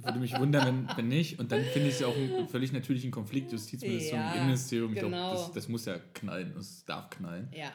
[0.02, 1.38] Würde mich wundern, wenn, wenn nicht.
[1.38, 4.92] Und dann finde ich es ja auch einen völlig natürlichen Konflikt, Justizministerium, ja, Innenministerium.
[4.94, 5.32] Ich genau.
[5.32, 7.48] glaube, das, das, muss ja knallen, das darf knallen.
[7.54, 7.70] Ja.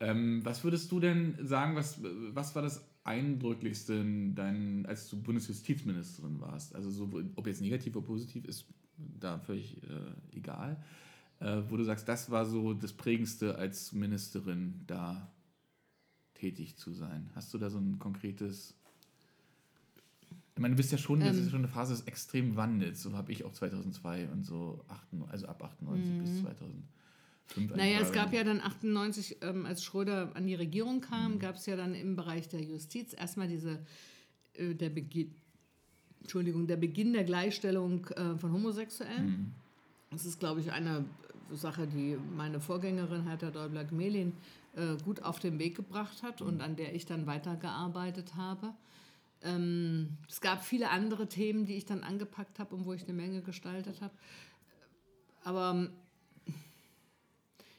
[0.00, 6.40] Ähm, was würdest du denn sagen, was, was war das Eindrücklichste, dein, als du Bundesjustizministerin
[6.40, 6.74] warst?
[6.74, 8.66] Also so, ob jetzt negativ oder positiv, ist
[8.98, 10.76] da völlig äh, egal.
[11.40, 15.32] Äh, wo du sagst, das war so das Prägendste als Ministerin da
[16.38, 17.28] tätig zu sein?
[17.34, 18.74] Hast du da so ein konkretes.
[20.54, 21.50] Ich meine, du bist ja schon, das ist ähm.
[21.50, 22.96] schon eine Phase, die extrem wandelt.
[22.96, 26.18] So habe ich auch 2002 und so, 98, also ab 98 mhm.
[26.20, 27.76] bis 2005.
[27.76, 31.38] Naja, es gab ja dann 98, ähm, als Schröder an die Regierung kam, mhm.
[31.38, 33.78] gab es ja dann im Bereich der Justiz erstmal diese,
[34.54, 35.34] äh, der Beginn,
[36.20, 39.26] Entschuldigung, der Beginn der Gleichstellung äh, von Homosexuellen.
[39.26, 39.52] Mhm.
[40.10, 41.04] Das ist, glaube ich, eine
[41.52, 44.32] Sache, die meine Vorgängerin, Hertha Däubler-Gmelin,
[44.78, 48.74] äh, gut auf den Weg gebracht hat und an der ich dann weitergearbeitet habe.
[49.42, 53.12] Ähm, es gab viele andere Themen, die ich dann angepackt habe und wo ich eine
[53.12, 54.14] Menge gestaltet habe.
[55.44, 55.88] Aber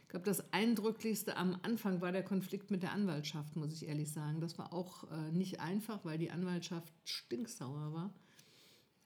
[0.10, 4.12] Ich glaube, das Eindrücklichste am Anfang war der Konflikt mit der Anwaltschaft, muss ich ehrlich
[4.12, 4.42] sagen.
[4.42, 8.12] Das war auch äh, nicht einfach, weil die Anwaltschaft stinksauer war,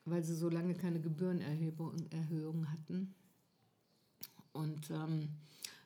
[0.05, 3.13] weil sie so lange keine Gebührenerhöhung hatten.
[4.53, 5.27] Und ähm,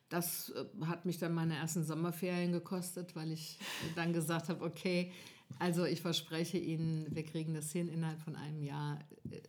[0.09, 3.59] das äh, hat mich dann meine ersten Sommerferien gekostet, weil ich
[3.95, 5.11] dann gesagt habe, okay,
[5.59, 9.41] also ich verspreche Ihnen, wir kriegen das hin, innerhalb von einem Jahr äh,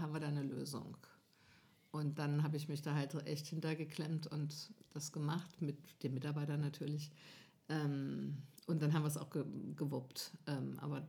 [0.00, 0.96] haben wir da eine Lösung.
[1.92, 6.60] Und dann habe ich mich da halt echt hintergeklemmt und das gemacht, mit den Mitarbeitern
[6.60, 7.10] natürlich.
[7.68, 10.30] Ähm, und dann haben wir es auch ge gewuppt.
[10.46, 11.08] Ähm, aber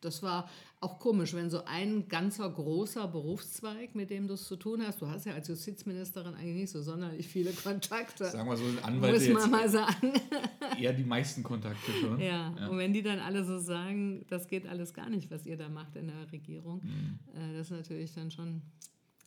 [0.00, 0.48] das war
[0.80, 5.00] auch komisch, wenn so ein ganzer großer Berufszweig, mit dem du es zu tun hast,
[5.00, 8.26] du hast ja als Justizministerin eigentlich nicht so sonderlich viele Kontakte.
[8.26, 10.12] Sagen wir so, Anwälte muss man mal sagen.
[10.78, 12.20] Eher die meisten Kontakte schon.
[12.20, 12.54] Ja.
[12.56, 12.68] ja.
[12.68, 15.68] und wenn die dann alle so sagen, das geht alles gar nicht, was ihr da
[15.68, 17.18] macht in der Regierung, mhm.
[17.34, 18.62] äh, das ist natürlich dann schon,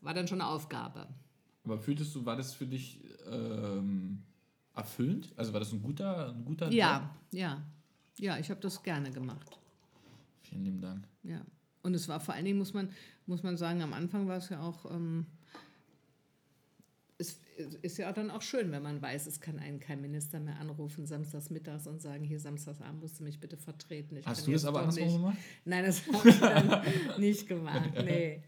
[0.01, 1.07] war dann schon eine Aufgabe.
[1.63, 4.23] Aber fühltest du, war das für dich ähm,
[4.73, 5.33] erfüllend?
[5.35, 7.09] Also war das ein guter, ein guter Ja, Job?
[7.39, 7.61] ja.
[8.19, 9.60] Ja, ich habe das gerne gemacht.
[10.51, 11.07] Vielen lieben Dank.
[11.23, 11.41] Ja.
[11.81, 12.89] Und es war vor allen Dingen, muss man,
[13.25, 15.25] muss man sagen, am Anfang war es ja auch, ähm,
[17.17, 17.39] es
[17.81, 21.05] ist ja dann auch schön, wenn man weiß, es kann einen kein Minister mehr anrufen
[21.05, 24.17] samstags mittags und sagen, hier samstagsabend musst du mich bitte vertreten.
[24.17, 25.37] Ich Hast du das aber andersrum gemacht?
[25.63, 26.81] Nein, das habe ich dann
[27.19, 28.41] nicht gemacht, nee.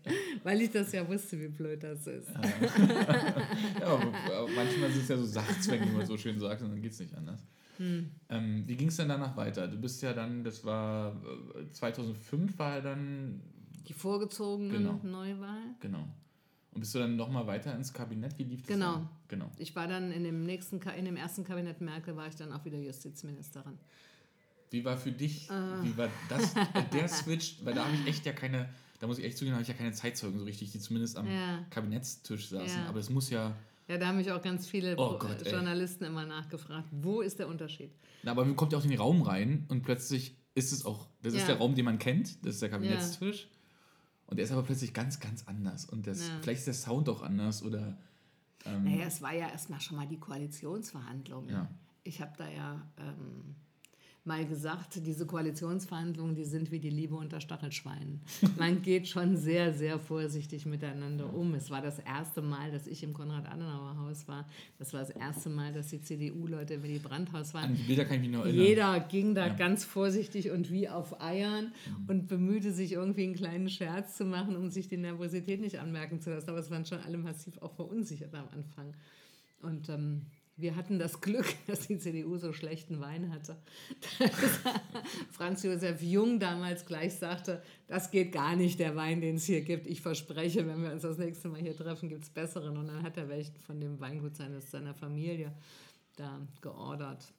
[0.44, 2.30] Weil ich das ja wusste, wie blöd das ist.
[2.30, 2.42] Ja,
[3.80, 6.82] ja aber manchmal ist es ja so Sachzwänge, wie man so schön sagt, und dann
[6.82, 7.40] geht es nicht anders.
[7.78, 8.12] Hm.
[8.30, 9.68] Ähm, wie ging es denn danach weiter?
[9.68, 11.16] Du bist ja dann, das war
[11.72, 13.42] 2005 äh, war ja dann.
[13.88, 15.00] Die vorgezogene genau.
[15.04, 15.76] Neuwahl.
[15.80, 16.08] Genau.
[16.74, 18.38] Und bist du dann nochmal weiter ins Kabinett?
[18.38, 18.68] Wie lief das?
[18.68, 18.94] Genau.
[18.94, 19.10] Dann?
[19.28, 19.52] genau.
[19.58, 22.66] Ich war dann in dem nächsten, in dem ersten Kabinett Merkel war ich dann auch
[22.66, 23.78] wieder Justizministerin.
[24.72, 25.84] Wie war für dich, äh.
[25.84, 29.20] wie war das, äh, der Switch, weil da habe ich echt ja keine, da muss
[29.20, 31.64] ich echt zugeben, habe ich ja keine Zeitzeugen so richtig, die zumindest am ja.
[31.70, 32.82] Kabinettstisch saßen.
[32.82, 32.90] Ja.
[32.90, 33.56] Aber es muss ja
[33.88, 36.10] ja, da haben mich auch ganz viele oh Gott, Journalisten ey.
[36.10, 37.92] immer nachgefragt, wo ist der Unterschied?
[38.24, 41.08] Na, aber man kommt ja auch in den Raum rein und plötzlich ist es auch,
[41.22, 41.40] das ja.
[41.40, 43.44] ist der Raum, den man kennt, das ist der Kabinettstisch.
[43.44, 43.48] Ja.
[44.28, 45.86] Und der ist aber plötzlich ganz, ganz anders.
[45.86, 46.40] Und das, ja.
[46.42, 47.98] vielleicht ist der Sound auch anders oder.
[48.66, 51.50] Ähm, naja, es war ja erstmal schon mal die Koalitionsverhandlung.
[52.04, 52.82] Ich habe da ja.
[52.98, 53.56] Ähm,
[54.26, 58.22] mal gesagt, diese Koalitionsverhandlungen, die sind wie die Liebe unter Stachelschweinen.
[58.58, 61.54] Man geht schon sehr, sehr vorsichtig miteinander um.
[61.56, 64.48] Es war das erste Mal, dass ich im Konrad-Adenauer-Haus war.
[64.80, 67.66] Das war das erste Mal, dass die CDU-Leute im Willy Brandt-Haus waren.
[67.66, 68.66] An die Bilder kann ich mich noch erinnern.
[68.66, 69.54] Jeder ging da ja.
[69.54, 72.10] ganz vorsichtig und wie auf Eiern mhm.
[72.10, 76.22] und bemühte sich irgendwie einen kleinen Scherz zu machen, um sich die Nervosität nicht anmerken
[76.22, 76.50] zu lassen.
[76.50, 78.94] Aber es waren schon alle massiv auch verunsichert am Anfang.
[79.62, 80.22] Und ähm,
[80.56, 83.58] wir hatten das Glück, dass die CDU so schlechten Wein hatte.
[85.32, 89.62] Franz Josef Jung damals gleich sagte, das geht gar nicht, der Wein, den es hier
[89.62, 89.88] gibt.
[89.88, 92.78] Ich verspreche, wenn wir uns das nächste Mal hier treffen, gibt es besseren.
[92.78, 95.54] Und dann hat er welchen von dem Weingut seines, seiner Familie
[96.16, 97.34] da geordert.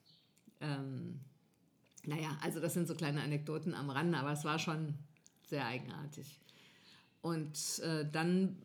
[0.59, 1.21] Ähm,
[2.05, 4.93] naja, also das sind so kleine Anekdoten am Rande, aber es war schon
[5.47, 6.39] sehr eigenartig.
[7.21, 8.57] Und äh, dann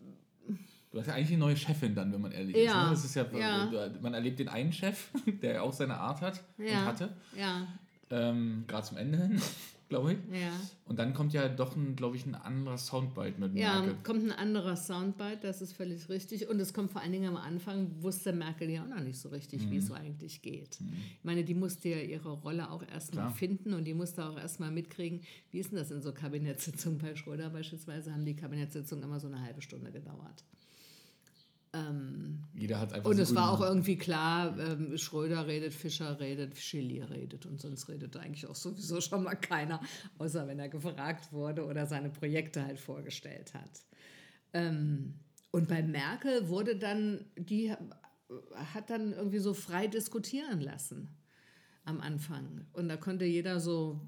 [0.90, 2.62] Du hast ja eigentlich eine neue Chefin dann, wenn man ehrlich ja.
[2.62, 2.74] ist.
[2.74, 2.90] Ne?
[2.90, 3.90] Das ist ja, ja.
[4.00, 5.10] man erlebt den einen Chef,
[5.42, 6.80] der auch seine Art hat ja.
[6.80, 7.08] und hatte.
[7.36, 7.66] Ja.
[8.10, 9.40] Ähm, Gerade zum Ende hin,
[9.88, 10.18] glaube ich.
[10.32, 10.50] Ja.
[10.86, 13.88] Und dann kommt ja doch, glaube ich, ein anderer Soundbite mit Merkel.
[13.88, 16.48] Ja, kommt ein anderer Soundbite, das ist völlig richtig.
[16.48, 19.28] Und es kommt vor allen Dingen am Anfang, wusste Merkel ja auch noch nicht so
[19.28, 19.70] richtig, mhm.
[19.70, 20.80] wie es so eigentlich geht.
[20.80, 20.92] Mhm.
[21.18, 24.72] Ich meine, die musste ja ihre Rolle auch erstmal finden und die musste auch erstmal
[24.72, 25.20] mitkriegen,
[25.52, 29.28] wie ist denn das in so Kabinettssitzungen bei Schröder beispielsweise, haben die Kabinettssitzungen immer so
[29.28, 30.42] eine halbe Stunde gedauert.
[31.72, 36.18] Ähm, Jeder hat einfach Und so es war auch irgendwie klar, ähm, Schröder redet, Fischer
[36.18, 39.80] redet, Chili redet und sonst redet eigentlich auch sowieso schon mal keiner,
[40.18, 43.84] außer wenn er gefragt wurde oder seine Projekte halt vorgestellt hat.
[44.52, 45.14] Ähm,
[45.52, 47.72] und bei Merkel wurde dann, die
[48.54, 51.08] hat dann irgendwie so frei diskutieren lassen
[51.84, 52.66] am Anfang.
[52.72, 54.00] Und da konnte jeder so,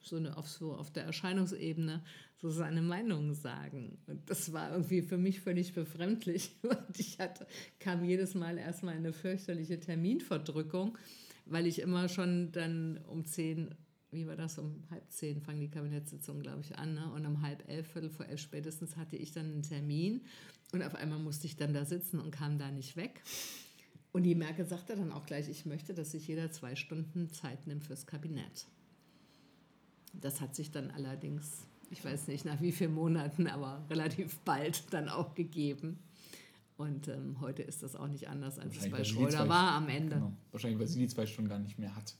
[0.00, 2.02] so, eine, auf, so auf der Erscheinungsebene
[2.42, 3.98] so seine Meinung sagen.
[4.06, 6.56] Und das war irgendwie für mich völlig befremdlich.
[6.62, 7.46] Und ich hatte,
[7.78, 10.98] kam jedes Mal erstmal eine fürchterliche Terminverdrückung,
[11.46, 13.72] weil ich immer schon dann um zehn,
[14.10, 16.94] wie war das, um halb zehn fangen die Kabinettssitzungen, glaube ich, an.
[16.94, 17.12] Ne?
[17.12, 20.22] Und um halb elf, viertel vor elf spätestens hatte ich dann einen Termin.
[20.72, 23.22] Und auf einmal musste ich dann da sitzen und kam da nicht weg.
[24.10, 27.68] Und die Merkel sagte dann auch gleich, ich möchte, dass sich jeder zwei Stunden Zeit
[27.68, 28.66] nimmt fürs Kabinett.
[30.12, 34.92] Das hat sich dann allerdings ich weiß nicht nach wie vielen Monaten, aber relativ bald
[34.92, 35.98] dann auch gegeben.
[36.78, 40.16] Und ähm, heute ist das auch nicht anders, als es bei Schröder war am Ende.
[40.16, 40.32] Genau.
[40.50, 42.16] Wahrscheinlich, weil sie die zwei Stunden gar nicht mehr hat.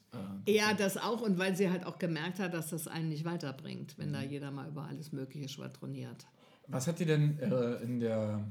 [0.46, 3.24] Äh, ja, das auch und weil sie halt auch gemerkt hat, dass das einen nicht
[3.24, 4.12] weiterbringt, wenn mhm.
[4.12, 6.26] da jeder mal über alles Mögliche schwadroniert.
[6.68, 8.44] Was hat dir denn äh, in der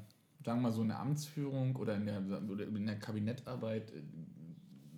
[0.43, 4.01] sagen wir mal, so in der Amtsführung oder in der, oder in der Kabinettarbeit äh,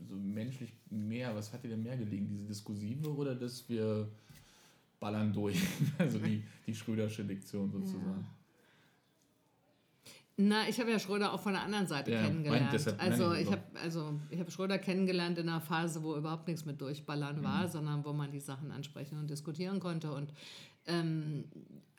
[0.07, 2.27] so menschlich mehr, was hat dir denn mehr gelegen?
[2.27, 4.09] Diese Diskursive oder dass wir
[5.03, 5.59] ballern durch?
[5.97, 8.05] Also die, die Schrödersche Lektion sozusagen.
[8.05, 8.43] Ja.
[10.35, 12.69] Na, ich habe ja Schröder auch von der anderen Seite ja, kennengelernt.
[12.73, 16.65] Deshalb, also ich habe also ich habe Schröder kennengelernt in einer Phase, wo überhaupt nichts
[16.65, 17.43] mit Durchballern mhm.
[17.43, 20.33] war, sondern wo man die Sachen ansprechen und diskutieren konnte und
[20.87, 21.43] ähm,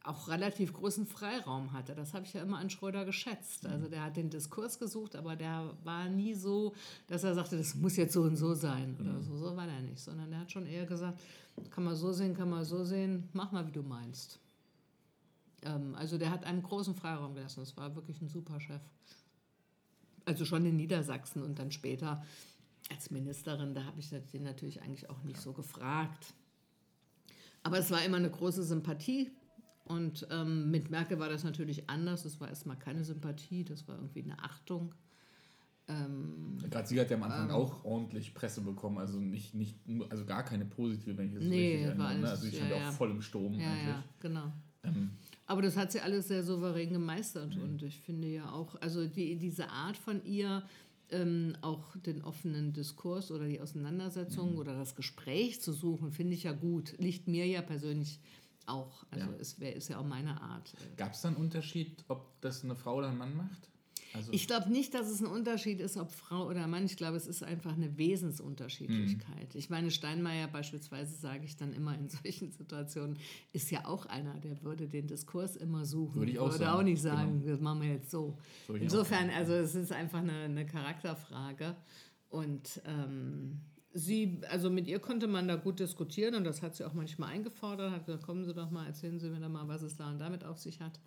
[0.04, 1.94] auch relativ großen Freiraum hatte.
[1.94, 3.64] Das habe ich ja immer an Schröder geschätzt.
[3.64, 3.70] Mhm.
[3.70, 6.74] Also der hat den Diskurs gesucht, aber der war nie so,
[7.06, 9.22] dass er sagte, das muss jetzt so und so sein oder mhm.
[9.22, 9.36] so.
[9.36, 11.20] So war der nicht, sondern der hat schon eher gesagt,
[11.70, 14.38] kann man so sehen, kann man so sehen, mach mal, wie du meinst.
[15.62, 17.60] Ähm, also der hat einen großen Freiraum gelassen.
[17.60, 18.82] Das war wirklich ein super Chef.
[20.26, 22.22] Also schon in Niedersachsen und dann später
[22.90, 26.34] als Ministerin, da habe ich den natürlich eigentlich auch nicht so gefragt.
[27.62, 29.30] Aber es war immer eine große Sympathie.
[29.84, 32.22] Und ähm, mit Merkel war das natürlich anders.
[32.22, 34.94] Das war erstmal keine Sympathie, das war irgendwie eine Achtung.
[35.86, 39.76] Ähm, Gerade sie hat ja am Anfang ähm, auch ordentlich Presse bekommen, also nicht, nicht
[40.08, 42.18] also gar keine positive, wenn ich das nee, richtig erinnere.
[42.18, 42.28] Ne?
[42.30, 42.88] Also ich stand ja, ja.
[42.88, 43.88] auch voll im Sturm ja, eigentlich.
[43.88, 44.52] Ja, genau.
[44.82, 45.10] Ähm,
[45.46, 47.54] aber das hat sie alles sehr souverän gemeistert.
[47.54, 47.62] Mhm.
[47.62, 50.62] Und ich finde ja auch, also die, diese Art von ihr,
[51.10, 54.58] ähm, auch den offenen Diskurs oder die Auseinandersetzung mhm.
[54.58, 56.94] oder das Gespräch zu suchen, finde ich ja gut.
[56.98, 58.20] Liegt mir ja persönlich
[58.66, 59.04] auch.
[59.10, 59.36] Also ja.
[59.38, 60.74] es wär, ist ja auch meine Art.
[60.96, 63.70] Gab es da einen Unterschied, ob das eine Frau oder ein Mann macht?
[64.14, 66.84] Also ich glaube nicht, dass es ein Unterschied ist, ob Frau oder Mann.
[66.84, 69.54] Ich glaube, es ist einfach eine Wesensunterschiedlichkeit.
[69.54, 69.58] Mhm.
[69.58, 73.18] Ich meine, Steinmeier beispielsweise, sage ich dann immer in solchen Situationen,
[73.52, 76.20] ist ja auch einer, der würde den Diskurs immer suchen.
[76.20, 76.78] Würde ich auch würde sagen.
[76.78, 77.52] auch nicht sagen, genau.
[77.52, 78.38] das machen wir jetzt so.
[78.68, 81.74] Insofern, also es ist einfach eine, eine Charakterfrage.
[82.28, 83.60] Und ähm,
[83.94, 87.30] sie, also mit ihr konnte man da gut diskutieren und das hat sie auch manchmal
[87.30, 90.10] eingefordert, hat gesagt, kommen Sie doch mal, erzählen Sie mir doch mal, was es da
[90.10, 91.00] und damit auf sich hat.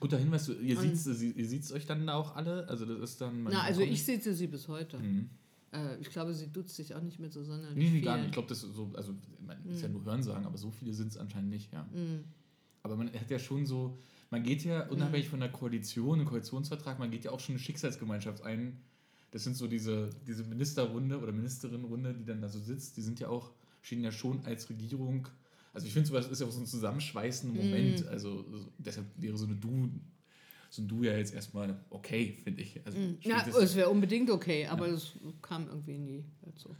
[0.00, 2.66] Guter Hinweis, ihr seht ihr sieht's euch dann auch alle?
[2.68, 3.44] Also das ist dann.
[3.44, 4.98] Na, also ich sehe sie bis heute.
[4.98, 5.28] Mhm.
[5.72, 7.76] Äh, ich glaube, sie duzt sich auch nicht mehr so sonderlich.
[7.76, 8.28] Nee, nee, gar nicht.
[8.28, 9.14] Ich glaube, das ist so, also
[9.46, 9.70] man mhm.
[9.70, 11.86] ist ja nur Hörensagen, aber so viele sind es anscheinend nicht, ja.
[11.92, 12.24] Mhm.
[12.82, 13.98] Aber man hat ja schon so,
[14.30, 15.30] man geht ja unabhängig mhm.
[15.30, 18.78] von der Koalition, einem Koalitionsvertrag, man geht ja auch schon eine Schicksalsgemeinschaft ein.
[19.30, 23.20] Das sind so diese, diese Ministerrunde oder Ministerinnenrunde, die dann da so sitzt, die sind
[23.20, 25.28] ja auch, stehen ja schon als Regierung
[25.72, 28.04] also ich finde sowas ist ja auch so ein zusammenschweißender Moment.
[28.04, 28.08] Mm.
[28.08, 28.44] Also
[28.78, 29.88] deshalb wäre so eine Du,
[30.68, 32.80] so ein Du ja jetzt erstmal okay, finde ich.
[32.84, 33.18] Also mm.
[33.22, 35.30] Ja, es wäre unbedingt okay, aber es ja.
[35.42, 36.74] kam irgendwie nie dazu.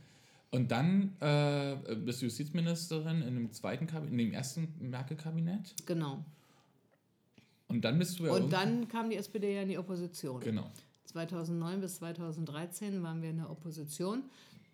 [0.50, 5.74] Und dann äh, bist du Justizministerin in dem zweiten Kabinett, in dem ersten Merkel-Kabinett.
[5.86, 6.24] Genau.
[7.68, 8.32] Und dann bist du ja.
[8.32, 10.40] Und dann kam die SPD ja in die Opposition.
[10.40, 10.68] Genau.
[11.10, 14.24] 2009 bis 2013 waren wir in der Opposition.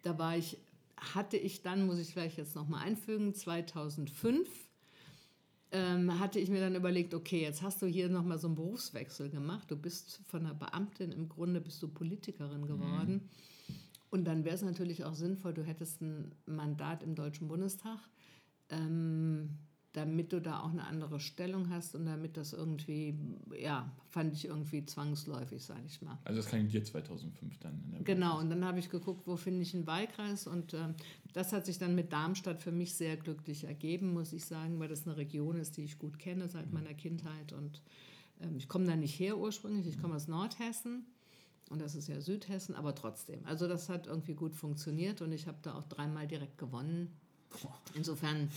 [0.03, 0.59] Da war ich
[0.97, 4.49] hatte ich dann, muss ich vielleicht jetzt nochmal einfügen, 2005
[5.73, 9.29] ähm, hatte ich mir dann überlegt, okay, jetzt hast du hier nochmal so einen Berufswechsel
[9.29, 9.71] gemacht.
[9.71, 13.13] Du bist von einer Beamtin im Grunde bist du Politikerin geworden.
[13.13, 13.75] Mhm.
[14.11, 17.99] Und dann wäre es natürlich auch sinnvoll, du hättest ein Mandat im Deutschen Bundestag.
[18.71, 19.51] Ähm,
[19.97, 23.15] damit du da auch eine andere Stellung hast und damit das irgendwie,
[23.59, 26.19] ja, fand ich irgendwie zwangsläufig, sage ich mal.
[26.25, 27.83] Also das kandidiert 2005 dann.
[27.83, 30.89] In der genau, und dann habe ich geguckt, wo finde ich einen Wahlkreis und äh,
[31.33, 34.89] das hat sich dann mit Darmstadt für mich sehr glücklich ergeben, muss ich sagen, weil
[34.89, 36.75] das eine Region ist, die ich gut kenne seit mhm.
[36.75, 37.81] meiner Kindheit und
[38.41, 41.07] äh, ich komme da nicht her ursprünglich, ich komme aus Nordhessen.
[41.69, 43.41] Und das ist ja Südhessen, aber trotzdem.
[43.45, 47.17] Also das hat irgendwie gut funktioniert und ich habe da auch dreimal direkt gewonnen.
[47.95, 48.51] Insofern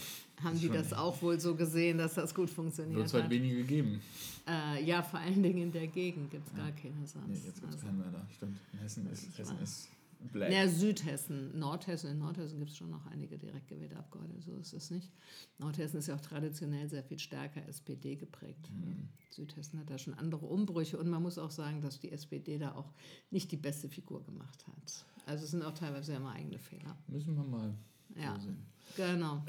[0.43, 3.63] haben die das auch wohl so gesehen, dass das gut funktioniert Wird es halt wenige
[3.63, 4.01] geben.
[4.47, 6.63] Äh, ja, vor allen Dingen in der Gegend gibt es ja.
[6.63, 7.27] gar keine sonst.
[7.27, 7.85] Nee, jetzt gibt es also.
[7.85, 8.27] keinen mehr da.
[8.35, 8.57] Stimmt.
[8.73, 9.89] In Hessen ist, Hessen ist
[10.31, 10.51] black.
[10.51, 12.11] Ja, Südhessen, Nordhessen.
[12.11, 15.11] In Nordhessen gibt es schon noch einige direkt gewählte Abgeordnete, so ist es nicht.
[15.57, 18.69] Nordhessen ist ja auch traditionell sehr viel stärker SPD geprägt.
[18.71, 19.09] Mhm.
[19.29, 22.73] Südhessen hat da schon andere Umbrüche und man muss auch sagen, dass die SPD da
[22.73, 22.91] auch
[23.31, 25.05] nicht die beste Figur gemacht hat.
[25.25, 26.97] Also es sind auch teilweise immer eigene Fehler.
[27.07, 27.73] Müssen wir mal
[28.15, 28.39] ja.
[28.39, 28.49] So
[28.95, 29.43] genau.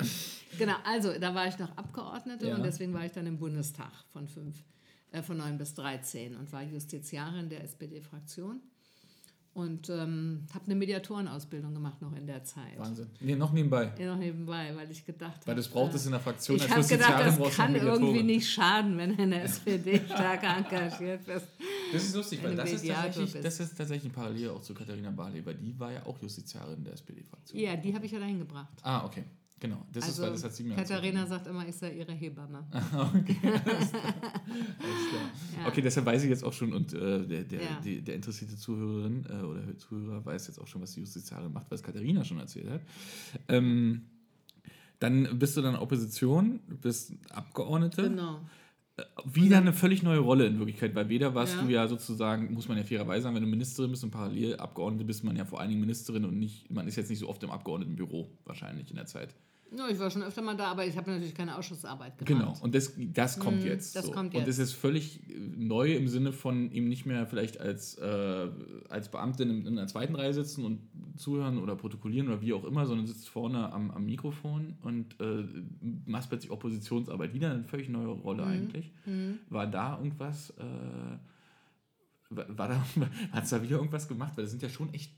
[0.59, 2.57] genau, also da war ich noch Abgeordnete ja.
[2.57, 4.57] und deswegen war ich dann im Bundestag von, fünf,
[5.13, 8.61] äh, von 9 bis 13 und war Justiziarin der SPD-Fraktion.
[9.53, 12.79] Und ähm, habe eine Mediatorenausbildung gemacht noch in der Zeit.
[12.79, 13.09] Wahnsinn.
[13.19, 13.93] Nee, noch nebenbei.
[13.99, 15.47] Ja, noch nebenbei, weil ich gedacht habe.
[15.49, 18.97] Weil das braucht es in der Fraktion ich als gedacht, das kann irgendwie nicht schaden,
[18.97, 21.47] wenn du in der SPD stark engagiert bist.
[21.93, 25.11] Das ist lustig, weil das ist, tatsächlich, das ist tatsächlich ein Parallel auch zu Katharina
[25.11, 27.61] Barley, weil die war ja auch Justiziarin der SPD-Fraktion.
[27.61, 28.73] Ja, die habe ich ja dahin gebracht.
[28.83, 29.25] Ah, okay.
[29.61, 32.65] Genau, das also, ist, das hat sie mir Katharina sagt immer, ich sei ihre Hebamme.
[32.73, 34.03] okay, alles klar.
[34.03, 35.31] Alles klar.
[35.59, 35.69] Ja.
[35.69, 37.81] Okay, deshalb weiß ich jetzt auch schon und äh, der, der, ja.
[37.85, 41.71] die, der interessierte Zuhörerin äh, oder Zuhörer weiß jetzt auch schon, was die Justiziarin macht,
[41.71, 42.81] was Katharina schon erzählt hat.
[43.49, 44.07] Ähm,
[44.99, 48.05] dann bist du dann Opposition, bist Abgeordnete.
[48.05, 48.41] Genau.
[49.25, 51.63] Wieder eine völlig neue Rolle in Wirklichkeit, weil weder warst Ja.
[51.63, 55.05] du ja sozusagen, muss man ja fairerweise sagen, wenn du Ministerin bist und parallel Abgeordnete
[55.05, 57.43] bist, man ja vor allen Dingen Ministerin und nicht, man ist jetzt nicht so oft
[57.43, 59.35] im Abgeordnetenbüro wahrscheinlich in der Zeit.
[59.77, 62.27] Ja, ich war schon öfter mal da, aber ich habe natürlich keine Ausschussarbeit gemacht.
[62.27, 63.95] Genau, und das, das kommt Mhm, jetzt.
[63.95, 64.11] das so.
[64.13, 64.49] kommt Und jetzt.
[64.49, 68.49] das ist völlig äh, neu im Sinne von ihm nicht mehr vielleicht als, äh,
[68.89, 70.81] als Beamtin in, in der zweiten Reihe sitzen und
[71.17, 75.45] zuhören oder protokollieren oder wie auch immer, sondern sitzt vorne am, am Mikrofon und äh,
[76.05, 77.33] machst plötzlich Oppositionsarbeit.
[77.33, 78.49] Wieder eine völlig neue Rolle Mhm.
[78.51, 78.93] eigentlich.
[79.07, 79.39] Mhm.
[79.51, 80.65] War da irgendwas, äh,
[82.31, 82.85] war, war da,
[83.33, 84.33] hat es da wieder irgendwas gemacht?
[84.37, 85.13] Weil das sind ja schon echt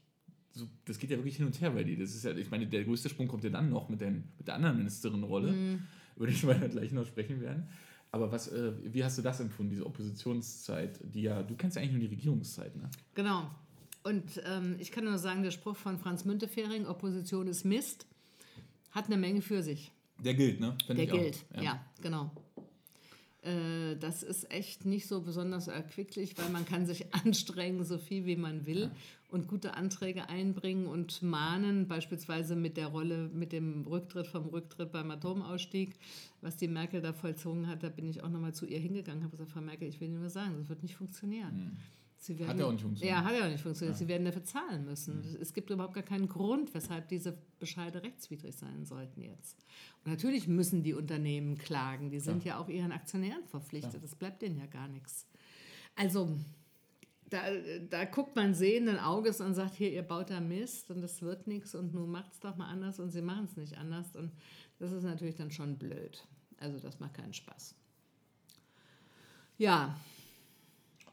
[0.52, 1.98] so, das geht ja wirklich hin und her bei dir.
[1.98, 4.46] Das ist ja, ich meine, der größte Sprung kommt ja dann noch mit, den, mit
[4.48, 5.82] der anderen Ministerin-Rolle, Mhm.
[6.16, 7.68] über die wir gleich noch sprechen werden.
[8.10, 11.82] Aber was, äh, wie hast du das empfunden, diese Oppositionszeit, die ja, du kennst ja
[11.82, 12.90] eigentlich nur die Regierungszeit, ne?
[13.14, 13.50] Genau.
[14.04, 18.06] Und ähm, ich kann nur sagen, der Spruch von Franz Müntefering, Opposition ist Mist,
[18.90, 19.92] hat eine Menge für sich.
[20.22, 20.76] Der gilt, ne?
[20.86, 22.30] Find Der gilt, ja, genau.
[23.42, 28.24] Äh, das ist echt nicht so besonders erquicklich, weil man kann sich anstrengen, so viel
[28.24, 28.90] wie man will
[29.30, 34.92] und gute Anträge einbringen und mahnen, beispielsweise mit der Rolle, mit dem Rücktritt vom Rücktritt
[34.92, 35.98] beim Atomausstieg,
[36.40, 39.32] was die Merkel da vollzogen hat, da bin ich auch nochmal zu ihr hingegangen, habe
[39.32, 41.56] gesagt, Frau Merkel, ich will Ihnen nur sagen, das wird nicht funktionieren.
[41.56, 41.78] Werden,
[42.28, 43.16] Hat ja auch nicht funktioniert.
[43.16, 43.96] Ja, hat ja auch nicht funktioniert.
[43.96, 43.98] Ja.
[43.98, 45.36] Sie werden dafür zahlen müssen.
[45.40, 49.58] Es gibt überhaupt gar keinen Grund, weshalb diese Bescheide rechtswidrig sein sollten jetzt.
[50.04, 52.10] Und natürlich müssen die Unternehmen klagen.
[52.10, 54.02] Die sind ja auch ihren Aktionären verpflichtet.
[54.02, 55.26] Das bleibt denen ja gar nichts.
[55.96, 56.36] Also
[57.28, 57.42] da,
[57.88, 61.46] da guckt man sehenden Auges und sagt, hier, ihr baut da Mist und das wird
[61.46, 64.14] nichts und nun macht es doch mal anders und sie machen es nicht anders.
[64.14, 64.32] Und
[64.78, 66.24] das ist natürlich dann schon blöd.
[66.58, 67.74] Also das macht keinen Spaß.
[69.58, 69.98] Ja,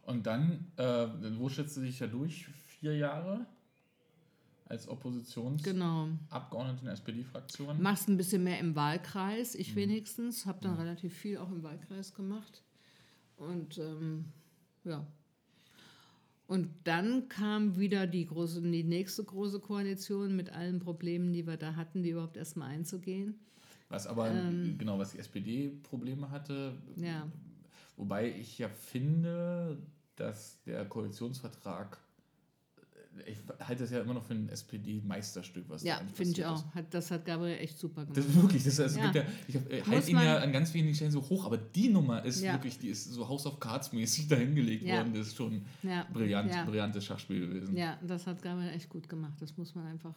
[0.03, 2.47] Und dann, äh, wo schätzt du dich da durch?
[2.79, 3.45] Vier Jahre
[4.65, 6.79] als Oppositionsabgeordnete Genau.
[6.79, 7.81] in der SPD-Fraktion?
[7.81, 9.59] Machst ein bisschen mehr im Wahlkreis, Mhm.
[9.61, 10.45] ich wenigstens.
[10.45, 12.63] Habe dann relativ viel auch im Wahlkreis gemacht.
[13.37, 14.25] Und ähm,
[14.83, 15.05] ja.
[16.47, 21.57] Und dann kam wieder die, große, die nächste große Koalition mit allen Problemen, die wir
[21.57, 23.35] da hatten, die überhaupt erstmal einzugehen.
[23.89, 24.75] Was aber, Ähm.
[24.77, 27.27] genau, was die SPD Probleme hatte, Ja.
[27.99, 29.77] Wobei ich ja finde,
[30.15, 31.97] dass der Koalitionsvertrag,
[33.25, 36.45] äh, ich halte das ja immer noch für ein SPD-Meisterstück, was da Ja, finde ich
[36.45, 36.63] auch.
[36.73, 38.17] Hat, das hat Gabriel echt super gemacht.
[38.17, 39.11] Das wirklich, das, das Ja.
[39.11, 42.23] ja, ich äh, halte ihn ja an ganz wenigen Stellen so hoch, aber die Nummer
[42.25, 45.13] ist wirklich, die ist so House of Cards mäßig dahingelegt worden.
[45.13, 46.05] Das ist schon Ja.
[46.11, 47.75] brillant, brillantes Schachspiel gewesen.
[47.77, 49.33] Ja, das hat Gabriel echt gut gemacht.
[49.39, 50.15] Das muss man einfach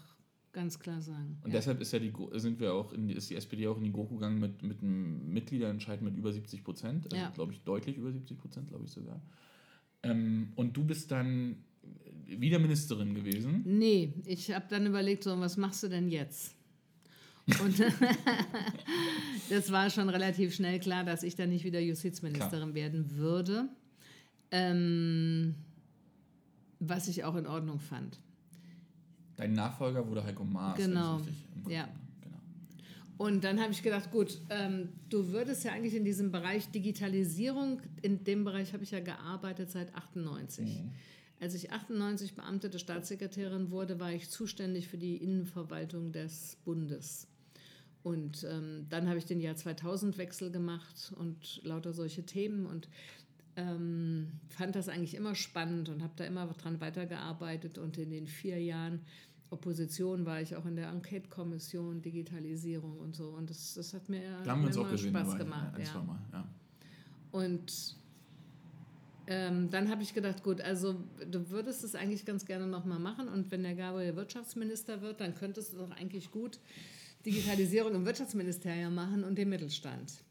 [0.53, 1.38] ganz klar sagen.
[1.42, 1.59] Und ja.
[1.59, 3.92] deshalb ist ja die, sind wir auch in die, ist die SPD auch in die
[3.92, 7.05] GroKo gegangen mit, mit einem Mitgliederentscheid mit über 70 Prozent.
[7.07, 7.30] Also, Ja.
[7.30, 9.20] glaube ich, deutlich über 70 Prozent, glaube ich sogar.
[10.03, 11.57] Ähm, und du bist dann
[12.26, 13.62] wieder Ministerin gewesen.
[13.64, 16.55] Nee, ich habe dann überlegt, so, was machst du denn jetzt?
[17.62, 17.74] Und
[19.50, 23.68] das war schon relativ schnell klar, dass ich dann nicht wieder Justizministerin werden würde.
[24.50, 25.55] Ähm,
[26.78, 28.18] was ich auch in Ordnung fand.
[29.36, 30.76] Dein Nachfolger wurde Heiko Maas.
[30.76, 31.20] Genau.
[31.68, 31.88] Ja.
[32.20, 32.38] Genau.
[33.18, 37.80] Und dann habe ich gedacht, gut, ähm, du würdest ja eigentlich in diesem Bereich Digitalisierung,
[38.02, 40.82] in dem Bereich habe ich ja gearbeitet seit 98.
[41.40, 47.26] Als ich 98 beamtete Staatssekretärin wurde, war ich zuständig für die Innenverwaltung des Bundes.
[48.04, 52.88] Und ähm, dann habe ich den Jahr 2000 Wechsel gemacht und lauter solche Themen und
[53.57, 57.78] ähm, fand das eigentlich immer spannend und habe da immer dran weitergearbeitet.
[57.78, 59.00] Und in den vier Jahren
[59.50, 63.28] Opposition war ich auch in der Enquete-Kommission, Digitalisierung und so.
[63.28, 65.11] Und das, das hat mir Da haben wir uns immer auch gesehen.
[65.11, 65.74] Spaß gemacht.
[65.74, 66.03] Ein, Ja.
[66.03, 66.48] Mal, ja.
[67.30, 67.96] Und
[69.26, 70.96] ähm, dann habe ich gedacht, gut, also
[71.30, 75.34] du würdest es eigentlich ganz gerne nochmal machen und wenn der Gabriel Wirtschaftsminister wird, dann
[75.34, 76.59] könntest du doch eigentlich gut
[77.24, 80.24] Digitalisierung im Wirtschaftsministerium machen und den Mittelstand.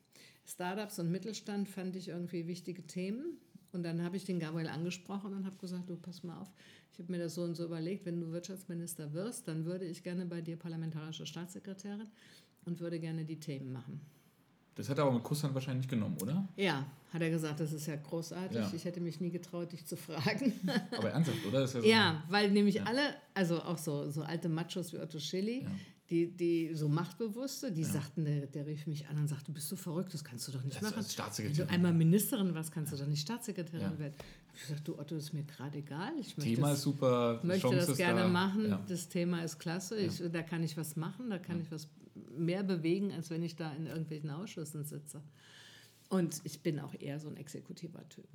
[0.51, 3.37] Startups und Mittelstand fand ich irgendwie wichtige Themen.
[3.71, 6.51] Und dann habe ich den Gabriel angesprochen und habe gesagt, du pass mal auf,
[6.91, 10.03] ich habe mir das so und so überlegt, wenn du Wirtschaftsminister wirst, dann würde ich
[10.03, 12.07] gerne bei dir parlamentarische Staatssekretärin
[12.65, 14.01] und würde gerne die Themen machen.
[14.75, 16.47] Das hat er aber mit Kusshand wahrscheinlich genommen, oder?
[16.55, 18.57] Ja, hat er gesagt, das ist ja großartig.
[18.57, 18.71] Ja.
[18.73, 20.53] Ich hätte mich nie getraut, dich zu fragen.
[20.97, 21.59] Aber ernsthaft, oder?
[21.61, 23.01] Ja, so ja, weil nämlich alle,
[23.33, 25.67] also auch so, so alte Machos wie Otto Schilly,
[26.11, 29.75] die, die so Machtbewusste, die sagten, der, der rief mich an und sagte, bist du
[29.75, 30.97] verrückt, das kannst du doch nicht Das machen.
[30.97, 31.59] als Staatssekretärin.
[31.59, 33.97] Wenn du einmal Ministerin warst, kannst du doch nicht Staatssekretärin Ja.
[33.99, 34.13] werden.
[34.53, 36.11] Ich gesagt, du Otto, ist mir gerade egal.
[36.19, 38.27] Ich möchte Thema das- ist super, die möchte Chance das gerne da.
[38.27, 38.69] machen.
[38.69, 38.83] Ja.
[38.87, 39.97] Das Thema ist klasse.
[39.97, 41.87] Ich, da kann ich was machen, da kann ich was
[42.37, 45.21] mehr bewegen, als wenn ich da in irgendwelchen Ausschüssen sitze.
[46.09, 48.27] Und ich bin auch eher so ein exekutiver Typ.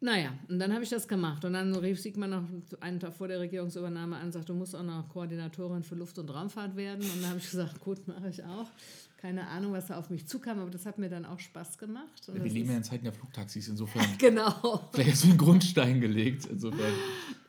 [0.00, 1.44] Naja, und dann habe ich das gemacht.
[1.44, 2.44] Und dann rief Sigmar noch
[2.80, 6.18] einen Tag vor der Regierungsübernahme an und sagte, du musst auch noch Koordinatorin für Luft-
[6.18, 7.00] und Raumfahrt werden.
[7.00, 8.68] Und dann habe ich gesagt, gut, mache ich auch.
[9.16, 12.30] keine Ahnung, was da auf mich zukam, aber das hat mir dann auch Spaß gemacht.
[12.30, 14.06] wir leben ja in Zeiten der Flugtaxis, insofern.
[14.18, 14.88] genau.
[14.92, 16.92] Vielleicht hast du einen Grundstein gelegt, insofern.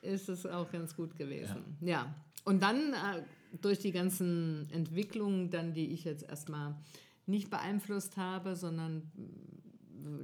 [0.01, 1.77] Ist es auch ganz gut gewesen.
[1.81, 1.87] Ja.
[1.87, 2.15] ja.
[2.45, 3.23] Und dann äh,
[3.61, 6.75] durch die ganzen Entwicklungen, dann, die ich jetzt erstmal
[7.25, 9.11] nicht beeinflusst habe, sondern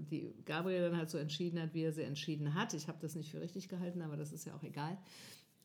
[0.10, 2.74] die Gabriel dann halt so entschieden hat, wie er sie entschieden hat.
[2.74, 4.98] Ich habe das nicht für richtig gehalten, aber das ist ja auch egal.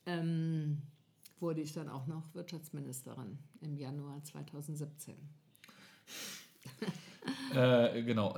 [0.07, 0.83] Ähm,
[1.41, 5.15] wurde ich dann auch noch Wirtschaftsministerin im Januar 2017.
[7.55, 8.37] äh, genau.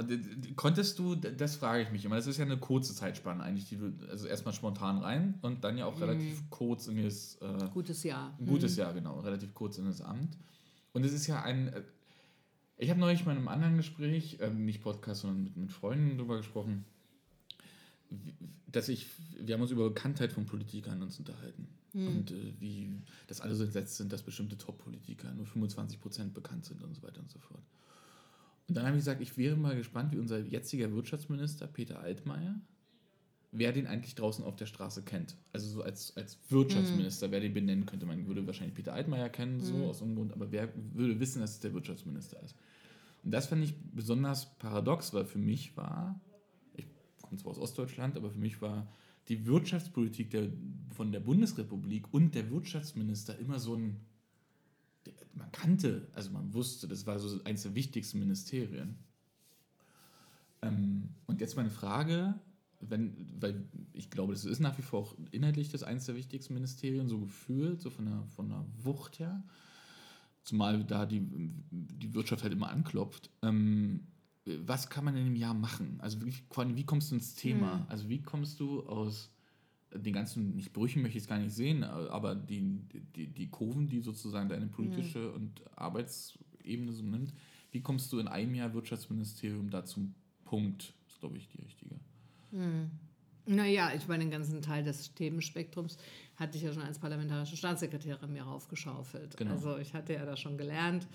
[0.57, 3.77] Konntest du, das frage ich mich immer, das ist ja eine kurze Zeitspanne eigentlich, die
[3.77, 6.51] du, also erstmal spontan rein und dann ja auch relativ mhm.
[6.51, 7.39] kurz in das.
[7.41, 8.37] Äh, gutes Jahr.
[8.39, 8.81] Ein gutes mhm.
[8.81, 10.37] Jahr, genau, relativ kurz in das Amt.
[10.93, 11.83] Und es ist ja ein, äh,
[12.81, 16.17] ich habe neulich mal in einem anderen Gespräch, ähm, nicht Podcast, sondern mit, mit Freunden
[16.17, 16.87] darüber gesprochen,
[18.67, 19.07] dass ich,
[19.39, 21.69] wir haben uns über Bekanntheit von Politikern uns unterhalten.
[21.93, 22.09] Hm.
[22.09, 22.91] Und äh, wie
[23.27, 27.21] das alle so entsetzt sind, dass bestimmte Top-Politiker nur 25% bekannt sind und so weiter
[27.21, 27.63] und so fort.
[28.67, 32.61] Und dann habe ich gesagt, ich wäre mal gespannt, wie unser jetziger Wirtschaftsminister Peter Altmaier,
[33.53, 35.37] wer den eigentlich draußen auf der Straße kennt.
[35.53, 37.33] Also so als, als Wirtschaftsminister, hm.
[37.33, 38.07] wer den benennen könnte.
[38.07, 39.85] Man würde wahrscheinlich Peter Altmaier kennen, so hm.
[39.85, 42.55] aus irgendeinem Grund, aber wer würde wissen, dass es der Wirtschaftsminister ist?
[43.23, 46.21] Und das fand ich besonders paradox, weil für mich war,
[46.75, 46.87] ich
[47.23, 48.89] komme zwar aus Ostdeutschland, aber für mich war
[49.29, 50.51] die Wirtschaftspolitik der,
[50.91, 54.01] von der Bundesrepublik und der Wirtschaftsminister immer so ein,
[55.35, 58.97] man kannte, also man wusste, das war so eines der wichtigsten Ministerien.
[60.63, 62.35] Ähm, und jetzt meine Frage,
[62.81, 63.63] wenn, weil
[63.93, 67.19] ich glaube, das ist nach wie vor auch inhaltlich das eines der wichtigsten Ministerien, so
[67.19, 69.43] gefühlt, so von der, von der Wucht her.
[70.51, 71.23] Zumal da die,
[71.71, 73.31] die Wirtschaft halt immer anklopft.
[73.43, 74.01] Ähm,
[74.45, 76.01] was kann man in einem Jahr machen?
[76.01, 76.35] Also wie,
[76.75, 77.77] wie kommst du ins Thema?
[77.77, 77.85] Mhm.
[77.87, 79.31] Also wie kommst du aus
[79.95, 82.81] den ganzen, nicht Brüchen möchte ich es gar nicht sehen, aber die,
[83.15, 85.35] die, die Kurven, die sozusagen deine politische mhm.
[85.35, 87.33] und Arbeitsebene so nimmt,
[87.71, 90.95] wie kommst du in einem Jahr Wirtschaftsministerium da zum Punkt?
[91.05, 91.95] Das ist, glaube ich, die richtige.
[92.51, 92.91] Mhm.
[93.47, 95.97] Naja, ich meine, den ganzen Teil des Themenspektrums
[96.41, 99.37] hatte ich ja schon als parlamentarische Staatssekretärin mir raufgeschaufelt.
[99.37, 99.53] Genau.
[99.53, 101.07] Also ich hatte ja da schon gelernt,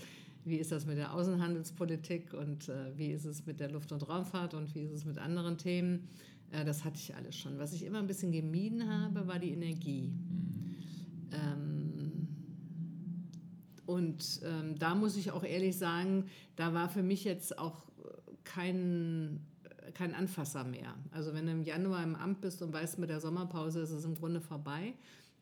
[0.45, 4.07] wie ist das mit der Außenhandelspolitik und äh, wie ist es mit der Luft- und
[4.07, 6.07] Raumfahrt und wie ist es mit anderen Themen.
[6.51, 7.57] Äh, das hatte ich alles schon.
[7.57, 10.13] Was ich immer ein bisschen gemieden habe, war die Energie.
[10.13, 10.75] Mhm.
[11.31, 12.27] Ähm,
[13.87, 17.85] und ähm, da muss ich auch ehrlich sagen, da war für mich jetzt auch
[18.43, 19.39] kein
[19.95, 20.93] kein Anfasser mehr.
[21.11, 24.05] Also wenn du im Januar im Amt bist und weißt, mit der Sommerpause ist es
[24.05, 24.93] im Grunde vorbei,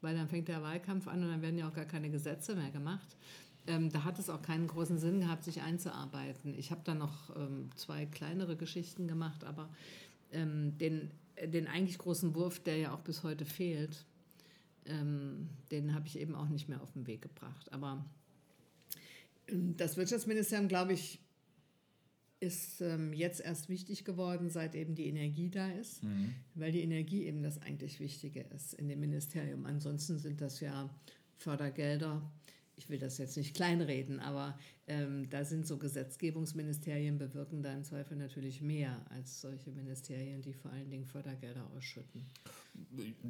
[0.02, 2.72] weil dann fängt der Wahlkampf an und dann werden ja auch gar keine Gesetze mehr
[2.72, 3.18] gemacht.
[3.66, 6.54] Ähm, da hat es auch keinen großen Sinn gehabt, sich einzuarbeiten.
[6.58, 9.70] Ich habe dann noch ähm, zwei kleinere Geschichten gemacht, aber
[10.32, 11.12] ähm, den,
[11.44, 14.06] den eigentlich großen Wurf, der ja auch bis heute fehlt,
[14.86, 17.72] ähm, den habe ich eben auch nicht mehr auf den Weg gebracht.
[17.72, 18.06] Aber
[19.48, 21.20] ähm, das Wirtschaftsministerium, glaube ich,
[22.44, 26.34] ist ähm, jetzt erst wichtig geworden, seit eben die Energie da ist, mhm.
[26.56, 29.66] weil die Energie eben das eigentlich Wichtige ist in dem Ministerium.
[29.66, 30.90] Ansonsten sind das ja
[31.38, 32.22] Fördergelder.
[32.76, 37.84] Ich will das jetzt nicht kleinreden, aber ähm, da sind so Gesetzgebungsministerien bewirken da im
[37.86, 42.26] Zweifel natürlich mehr als solche Ministerien, die vor allen Dingen Fördergelder ausschütten.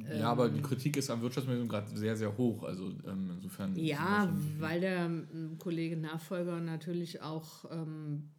[0.08, 2.64] Ja, ähm, aber die Kritik ist am Wirtschaftsministerium gerade sehr, sehr hoch.
[2.64, 3.76] Also ähm, insofern.
[3.76, 8.30] Ja, weil der ähm, Kollege Nachfolger natürlich auch ähm,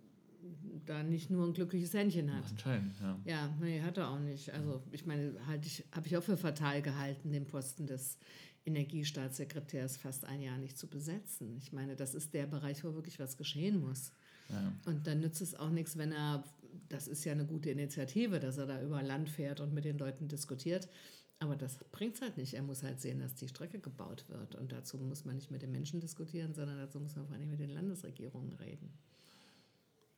[0.86, 2.45] da nicht nur ein glückliches Händchen hat.
[2.49, 3.19] Anscheinend, ja.
[3.25, 4.53] Ja, nee, hat er auch nicht.
[4.53, 8.17] Also ich meine, halt ich, habe ich auch für fatal gehalten, den Posten des
[8.65, 11.55] Energiestaatssekretärs fast ein Jahr nicht zu besetzen.
[11.57, 14.11] Ich meine, das ist der Bereich, wo wirklich was geschehen muss.
[14.49, 14.73] Ja.
[14.86, 16.43] Und dann nützt es auch nichts, wenn er,
[16.89, 19.97] das ist ja eine gute Initiative, dass er da über Land fährt und mit den
[19.97, 20.89] Leuten diskutiert.
[21.39, 22.53] Aber das bringt es halt nicht.
[22.53, 24.55] Er muss halt sehen, dass die Strecke gebaut wird.
[24.55, 27.49] Und dazu muss man nicht mit den Menschen diskutieren, sondern dazu muss man vor allem
[27.49, 28.93] mit den Landesregierungen reden.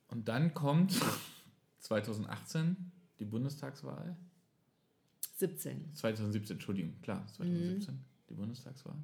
[0.08, 0.94] Und dann kommt
[1.80, 2.76] 2018
[3.18, 4.16] die Bundestagswahl.
[5.36, 5.94] 17.
[5.94, 7.98] 2017, Entschuldigung, klar, 2017 mhm.
[8.28, 8.96] die Bundestagswahl.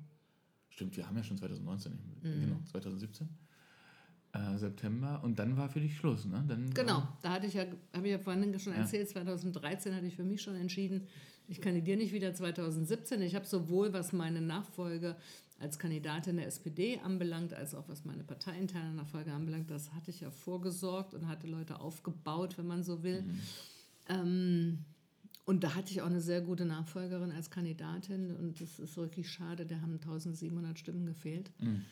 [0.70, 2.40] Stimmt, wir haben ja schon 2019, mhm.
[2.40, 3.28] genau, 2017.
[4.32, 6.44] Äh, September und dann war für dich Schluss, ne?
[6.48, 9.22] Dann genau, da hatte ich ja, habe ich ja vorhin schon erzählt, ja.
[9.22, 11.07] 2013 hatte ich für mich schon entschieden,
[11.46, 13.20] ich kandidiere nicht wieder 2017.
[13.22, 15.16] Ich habe sowohl, was meine Nachfolge
[15.59, 20.20] als Kandidatin der SPD anbelangt, als auch was meine parteiinterne Nachfolge anbelangt, das hatte ich
[20.20, 23.22] ja vorgesorgt und hatte Leute aufgebaut, wenn man so will.
[23.22, 23.40] Mhm.
[24.09, 24.78] Ähm,
[25.46, 29.30] und da hatte ich auch eine sehr gute Nachfolgerin als Kandidatin und es ist wirklich
[29.30, 31.50] schade, da haben 1700 Stimmen gefehlt.
[31.61, 31.84] Mhm.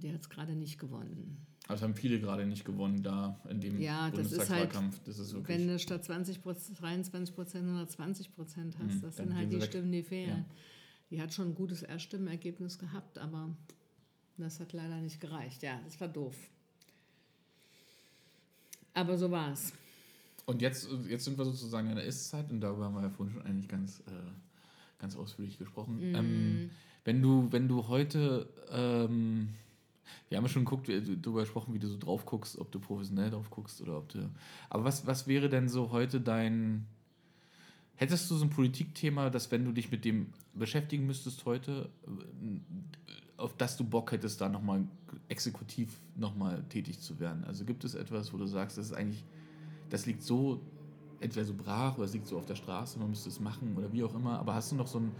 [0.00, 1.36] Die hat es gerade nicht gewonnen.
[1.66, 5.00] Also haben viele gerade nicht gewonnen da in dem ja, Bundestagswahlkampf.
[5.04, 9.34] Das ist halt, wenn du statt 20 23 Prozent 120 Prozent hast, mhm, das sind
[9.34, 10.28] halt die Stimmen, die fehlen.
[10.28, 10.44] Ja.
[11.10, 13.54] Die hat schon ein gutes Erststimmenergebnis gehabt, aber
[14.36, 15.62] das hat leider nicht gereicht.
[15.62, 16.36] Ja, das war doof.
[18.94, 19.72] Aber so war es.
[20.46, 23.34] Und jetzt, jetzt sind wir sozusagen in der Ist-Zeit und darüber haben wir ja vorhin
[23.34, 24.12] schon eigentlich ganz, äh,
[24.98, 26.10] ganz ausführlich gesprochen.
[26.10, 26.14] Mhm.
[26.14, 26.70] Ähm,
[27.04, 29.50] wenn, du, wenn du heute, ähm,
[30.28, 33.30] wir haben ja schon geguckt, darüber gesprochen, wie du so drauf guckst, ob du professionell
[33.30, 34.30] drauf guckst oder ob du.
[34.68, 36.86] Aber was, was wäre denn so heute dein.
[37.96, 43.40] Hättest du so ein Politikthema, dass wenn du dich mit dem beschäftigen müsstest heute, äh,
[43.40, 44.84] auf das du Bock hättest, da nochmal
[45.28, 47.44] exekutiv nochmal tätig zu werden?
[47.44, 49.24] Also gibt es etwas, wo du sagst, das ist eigentlich,
[49.90, 50.60] das liegt so
[51.20, 53.92] entweder so brach oder es liegt so auf der Straße, man müsste es machen oder
[53.92, 55.12] wie auch immer, aber hast du noch so ein,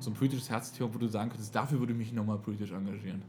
[0.00, 3.22] so ein politisches Herzthema, wo du sagen könntest, dafür würde ich mich nochmal politisch engagieren?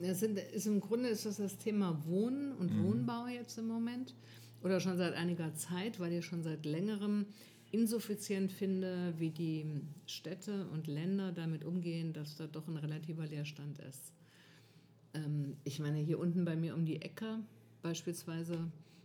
[0.00, 2.82] Das sind, ist Im Grunde ist das das Thema Wohnen und Mhm.
[2.82, 4.14] Wohnbau jetzt im Moment
[4.66, 7.26] oder schon seit einiger Zeit, weil ich schon seit längerem
[7.70, 9.64] insuffizient finde, wie die
[10.06, 14.12] Städte und Länder damit umgehen, dass da doch ein relativer Leerstand ist.
[15.14, 17.38] Ähm, ich meine, hier unten bei mir um die Ecke,
[17.80, 18.58] beispielsweise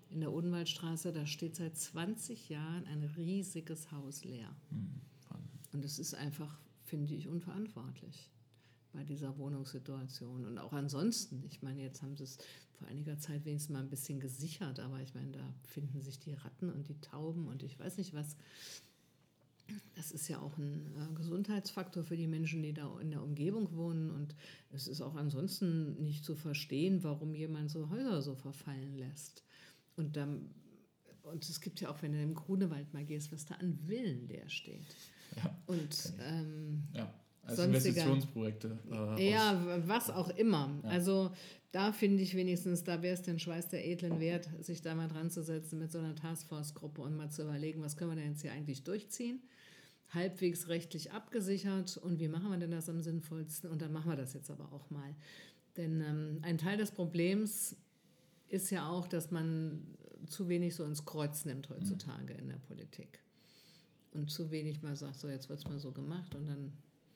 [0.09, 4.49] in der Odenwaldstraße, da steht seit 20 Jahren ein riesiges Haus leer.
[5.74, 8.32] Und es ist einfach, finde ich, unverantwortlich
[8.93, 10.45] bei dieser Wohnungssituation.
[10.45, 12.37] Und auch ansonsten, ich meine, jetzt haben sie es
[12.73, 16.33] vor einiger Zeit wenigstens mal ein bisschen gesichert, aber ich meine, da finden sich die
[16.33, 18.35] Ratten und die Tauben und ich weiß nicht was.
[19.95, 23.73] Das ist ja auch ein äh, Gesundheitsfaktor für die Menschen, die da in der Umgebung
[23.73, 24.09] wohnen.
[24.11, 24.35] Und
[24.71, 29.45] es ist auch ansonsten nicht zu verstehen, warum jemand so Häuser so verfallen lässt.
[29.95, 30.53] Und, dann,
[31.23, 34.27] und es gibt ja auch, wenn du im Grunewald mal gehst, was da an Villen
[34.27, 34.95] leer steht.
[35.37, 37.13] Ja, und ähm, ja.
[37.43, 38.77] Also sonstiger- Investitionsprojekte.
[39.17, 40.79] Äh, ja, aus- was auch immer.
[40.83, 40.89] Ja.
[40.89, 41.31] Also
[41.71, 45.07] da finde ich wenigstens, da wäre es den Schweiß der Edlen wert, sich da mal
[45.07, 48.31] dran zu setzen mit so einer Taskforce-Gruppe und mal zu überlegen, was können wir denn
[48.31, 49.41] jetzt hier eigentlich durchziehen?
[50.09, 53.69] Halbwegs rechtlich abgesichert und wie machen wir denn das am sinnvollsten?
[53.69, 55.15] Und dann machen wir das jetzt aber auch mal.
[55.77, 57.77] Denn ähm, ein Teil des Problems
[58.49, 59.81] ist ja auch, dass man
[60.27, 63.19] zu wenig so ins Kreuz nimmt heutzutage in der Politik.
[64.11, 66.73] Und zu wenig mal sagt, so jetzt wird es mal so gemacht und dann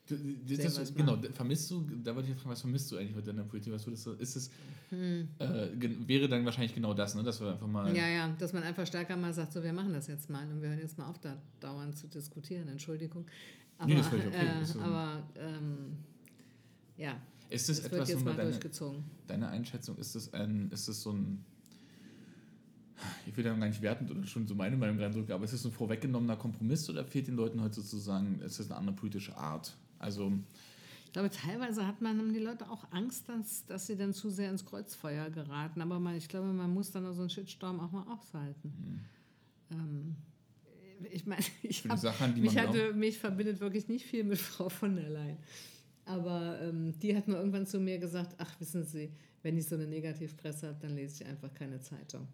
[0.08, 3.30] Das, das, genau, vermisst du, da wollte ich jetzt fragen, was vermisst du eigentlich heute
[3.30, 3.72] in der Politik?
[3.72, 4.50] Was würdest du, ist es,
[4.90, 5.28] Hm.
[5.40, 5.68] äh,
[6.06, 7.24] wäre dann wahrscheinlich genau das, ne?
[7.24, 7.94] dass wir einfach mal.
[7.96, 10.62] Ja, ja, dass man einfach stärker mal sagt, so wir machen das jetzt mal und
[10.62, 12.68] wir hören jetzt mal auf, da dauernd zu diskutieren.
[12.68, 13.24] Entschuldigung.
[13.78, 14.46] Aber, Nee, das völlig okay.
[14.58, 15.96] äh, Ist aber ähm,
[16.96, 19.04] ja, Ist das es wird etwas, jetzt wo mal deine, durchgezogen.
[19.26, 21.44] deine Einschätzung, ist das ein, ist das so ein,
[23.26, 25.64] ich will da gar nicht wertend oder schon so meine Meinung reindrücken, aber ist das
[25.66, 29.76] ein vorweggenommener Kompromiss oder fehlt den Leuten heute sozusagen, ist das eine andere politische Art?
[29.98, 30.32] Also,
[31.06, 34.30] Ich glaube, teilweise hat man haben die Leute auch Angst, dass, dass sie dann zu
[34.30, 35.80] sehr ins Kreuzfeuer geraten.
[35.80, 39.00] Aber man, ich glaube, man muss dann so einen Shitstorm auch mal aushalten.
[39.72, 40.16] Ähm,
[41.10, 44.96] ich meine, ich hab, Sachen, mich, hatte, mich verbindet wirklich nicht viel mit Frau von
[44.96, 45.38] der Leyen.
[46.04, 49.10] Aber ähm, die hat mal irgendwann zu mir gesagt, ach, wissen Sie,
[49.42, 52.28] wenn ich so eine Negativpresse habe, dann lese ich einfach keine Zeitung.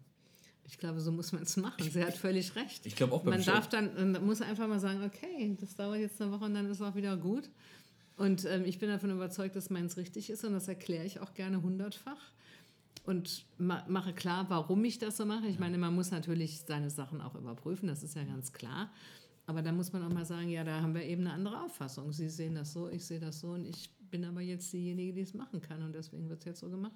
[0.65, 1.83] Ich glaube, so muss man es machen.
[1.89, 2.85] Sie hat völlig recht.
[2.85, 5.75] Ich glaube auch beim Man Chef- darf dann, man muss einfach mal sagen, okay, das
[5.75, 7.49] dauert jetzt eine Woche und dann ist es auch wieder gut.
[8.15, 11.33] Und ähm, ich bin davon überzeugt, dass meins richtig ist und das erkläre ich auch
[11.33, 12.31] gerne hundertfach
[13.05, 15.47] und ma mache klar, warum ich das so mache.
[15.47, 18.91] Ich meine, man muss natürlich seine Sachen auch überprüfen, das ist ja ganz klar.
[19.45, 22.13] Aber da muss man auch mal sagen, ja, da haben wir eben eine andere Auffassung.
[22.13, 25.21] Sie sehen das so, ich sehe das so und ich bin aber jetzt diejenige, die
[25.21, 26.95] es machen kann und deswegen wird es jetzt so gemacht.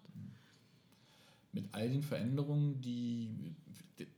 [1.58, 3.56] Mit all den Veränderungen, die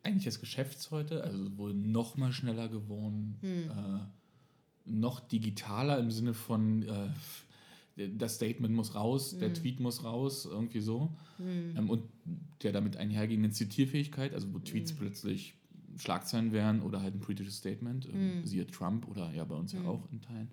[0.03, 3.69] eigentlich das Geschäft heute, also wohl noch mal schneller geworden, Hm.
[3.69, 7.09] äh, noch digitaler im Sinne von äh,
[8.17, 9.53] das Statement muss raus, der Hm.
[9.55, 11.15] Tweet muss raus, irgendwie so.
[11.37, 11.75] Hm.
[11.77, 12.03] Ähm, und
[12.63, 14.97] der damit einhergehenden Zitierfähigkeit, also wo Tweets Hm.
[14.97, 15.53] plötzlich
[15.97, 18.45] Schlagzeilen wären oder halt ein politisches Statement, ähm, Hm.
[18.45, 19.87] siehe Trump oder ja bei uns ja Hm.
[19.87, 20.51] auch in Teilen.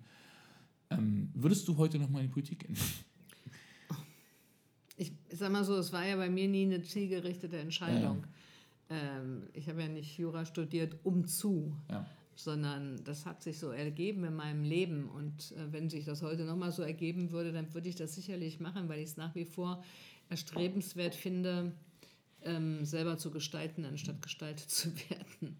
[0.89, 2.77] Ähm, würdest du heute noch mal in die Politik gehen?
[4.97, 8.25] Ich sag mal so, es war ja bei mir nie eine zielgerichtete Entscheidung.
[8.89, 12.05] Ähm, ich habe ja nicht Jura studiert, um zu, Ja.
[12.35, 15.07] sondern das hat sich so ergeben in meinem Leben.
[15.09, 18.59] Und äh, wenn sich das heute nochmal so ergeben würde, dann würde ich das sicherlich
[18.59, 19.83] machen, weil ich es nach wie vor
[20.29, 21.73] erstrebenswert finde,
[22.43, 25.57] ähm, selber zu gestalten, anstatt gestaltet zu werden.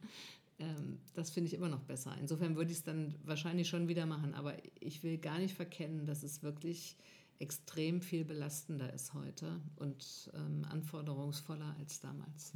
[0.60, 2.16] Ähm, das finde ich immer noch besser.
[2.20, 4.34] Insofern würde ich es dann wahrscheinlich schon wieder machen.
[4.34, 6.96] Aber ich will gar nicht verkennen, dass es wirklich
[7.40, 12.54] extrem viel belastender ist heute und ähm, anforderungsvoller als damals.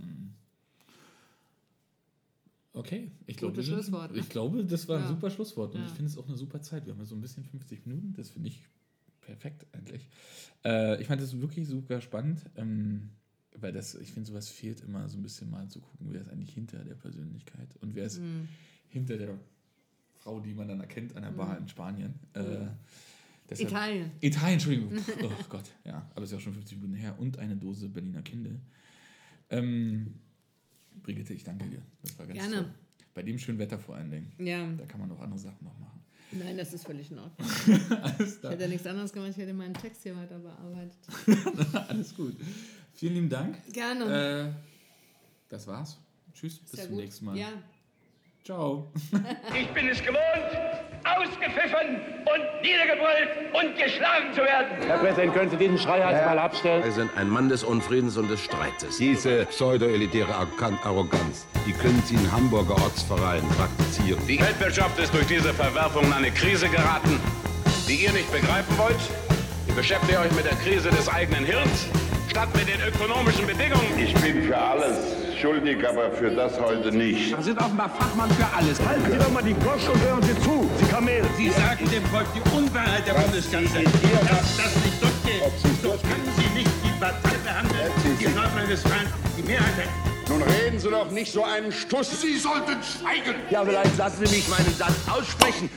[2.74, 3.80] Okay, ich glaube, ne?
[4.14, 5.10] ich glaube, das war ein Ja.
[5.10, 5.88] super Schlusswort und Ja.
[5.88, 6.86] ich finde es auch eine super Zeit.
[6.86, 8.66] Wir haben ja so ein bisschen 50 Minuten, das finde ich
[9.20, 10.08] perfekt eigentlich.
[10.64, 13.10] Äh, ich fand das wirklich super spannend, ähm,
[13.58, 16.30] weil das, ich finde, sowas fehlt immer so ein bisschen mal zu gucken, wer ist
[16.30, 18.48] eigentlich hinter der Persönlichkeit und wer ist Mhm.
[18.88, 19.38] hinter der
[20.20, 21.62] Frau, die man dann erkennt an der Bar Mhm.
[21.64, 22.14] in Spanien.
[22.34, 22.70] Äh, Mhm.
[23.52, 24.12] Deshalb, Italien.
[24.22, 24.94] Italien, Entschuldigung.
[25.24, 27.16] Oh Gott, ja, aber ist ja auch schon 50 Minuten her.
[27.20, 28.60] Und eine Dose Berliner Kinde.
[29.50, 30.14] Ähm,
[31.04, 31.82] Brigitte, ich danke dir.
[32.02, 32.56] Das war ganz Gerne.
[32.56, 32.74] toll.
[33.14, 34.32] Bei dem schönen Wetter vor allen Dingen.
[34.40, 34.66] Ja.
[34.78, 36.00] Da kann man noch andere Sachen noch machen.
[36.32, 37.48] Nein, das ist völlig in Ordnung.
[38.02, 38.54] Alles Ich klar.
[38.54, 40.98] hätte ja nichts anderes gemacht, ich hätte meinen Text hier weiter bearbeitet.
[41.90, 42.38] Alles gut.
[42.94, 43.58] Vielen lieben Dank.
[43.74, 44.54] Gerne.
[44.56, 44.64] Äh,
[45.50, 46.00] das war's.
[46.34, 47.02] Tschüss, bis Sehr zum gut.
[47.04, 47.38] nächsten Mal.
[47.38, 47.50] Ja.
[48.46, 48.94] Ciao.
[49.60, 50.18] Ich bin es gewohnt,
[51.22, 54.68] ausgepfiffen und niedergebrüllt und geschlagen zu werden.
[54.88, 56.84] Herr Präsident, können Sie diesen Schrei jetzt mal abstellen?
[56.84, 58.98] Sie sind ein Mann des Unfriedens und des Streites.
[58.98, 64.26] Diese pseudo-elitäre Arrogan- Arroganz, die können Sie in Hamburger Ortsvereinen praktizieren.
[64.28, 67.20] Die Weltwirtschaft ist durch diese Verwerfung in eine Krise geraten,
[67.88, 69.00] die ihr nicht begreifen wollt.
[69.68, 71.88] Ihr beschäftigt euch mit der Krise des eigenen Hirns,
[72.30, 73.98] statt mit den ökonomischen Bedingungen.
[73.98, 74.98] Ich bin für alles
[75.42, 77.36] schuldig, aber für das heute nicht.
[77.36, 78.80] Sie sind offenbar Fachmann für alles.
[78.86, 80.70] Halten Sie doch mal die Gosch und hören Sie zu.
[80.78, 81.24] Sie Kamel.
[81.38, 83.82] Sie sagen dem Volk die Unwahrheit, Herr Bundeskanzler.
[83.84, 85.42] Dass das nicht durchgeht.
[85.82, 90.30] So können Sie nicht die Partei behandeln, die in Nordrhein-Westfalen die Mehrheit hat.
[90.30, 92.22] Nun reden Sie doch nicht so einen Stuss.
[92.22, 93.36] Sie sollten schweigen.
[93.50, 95.70] Ja, vielleicht lassen Sie mich meinen Satz aussprechen.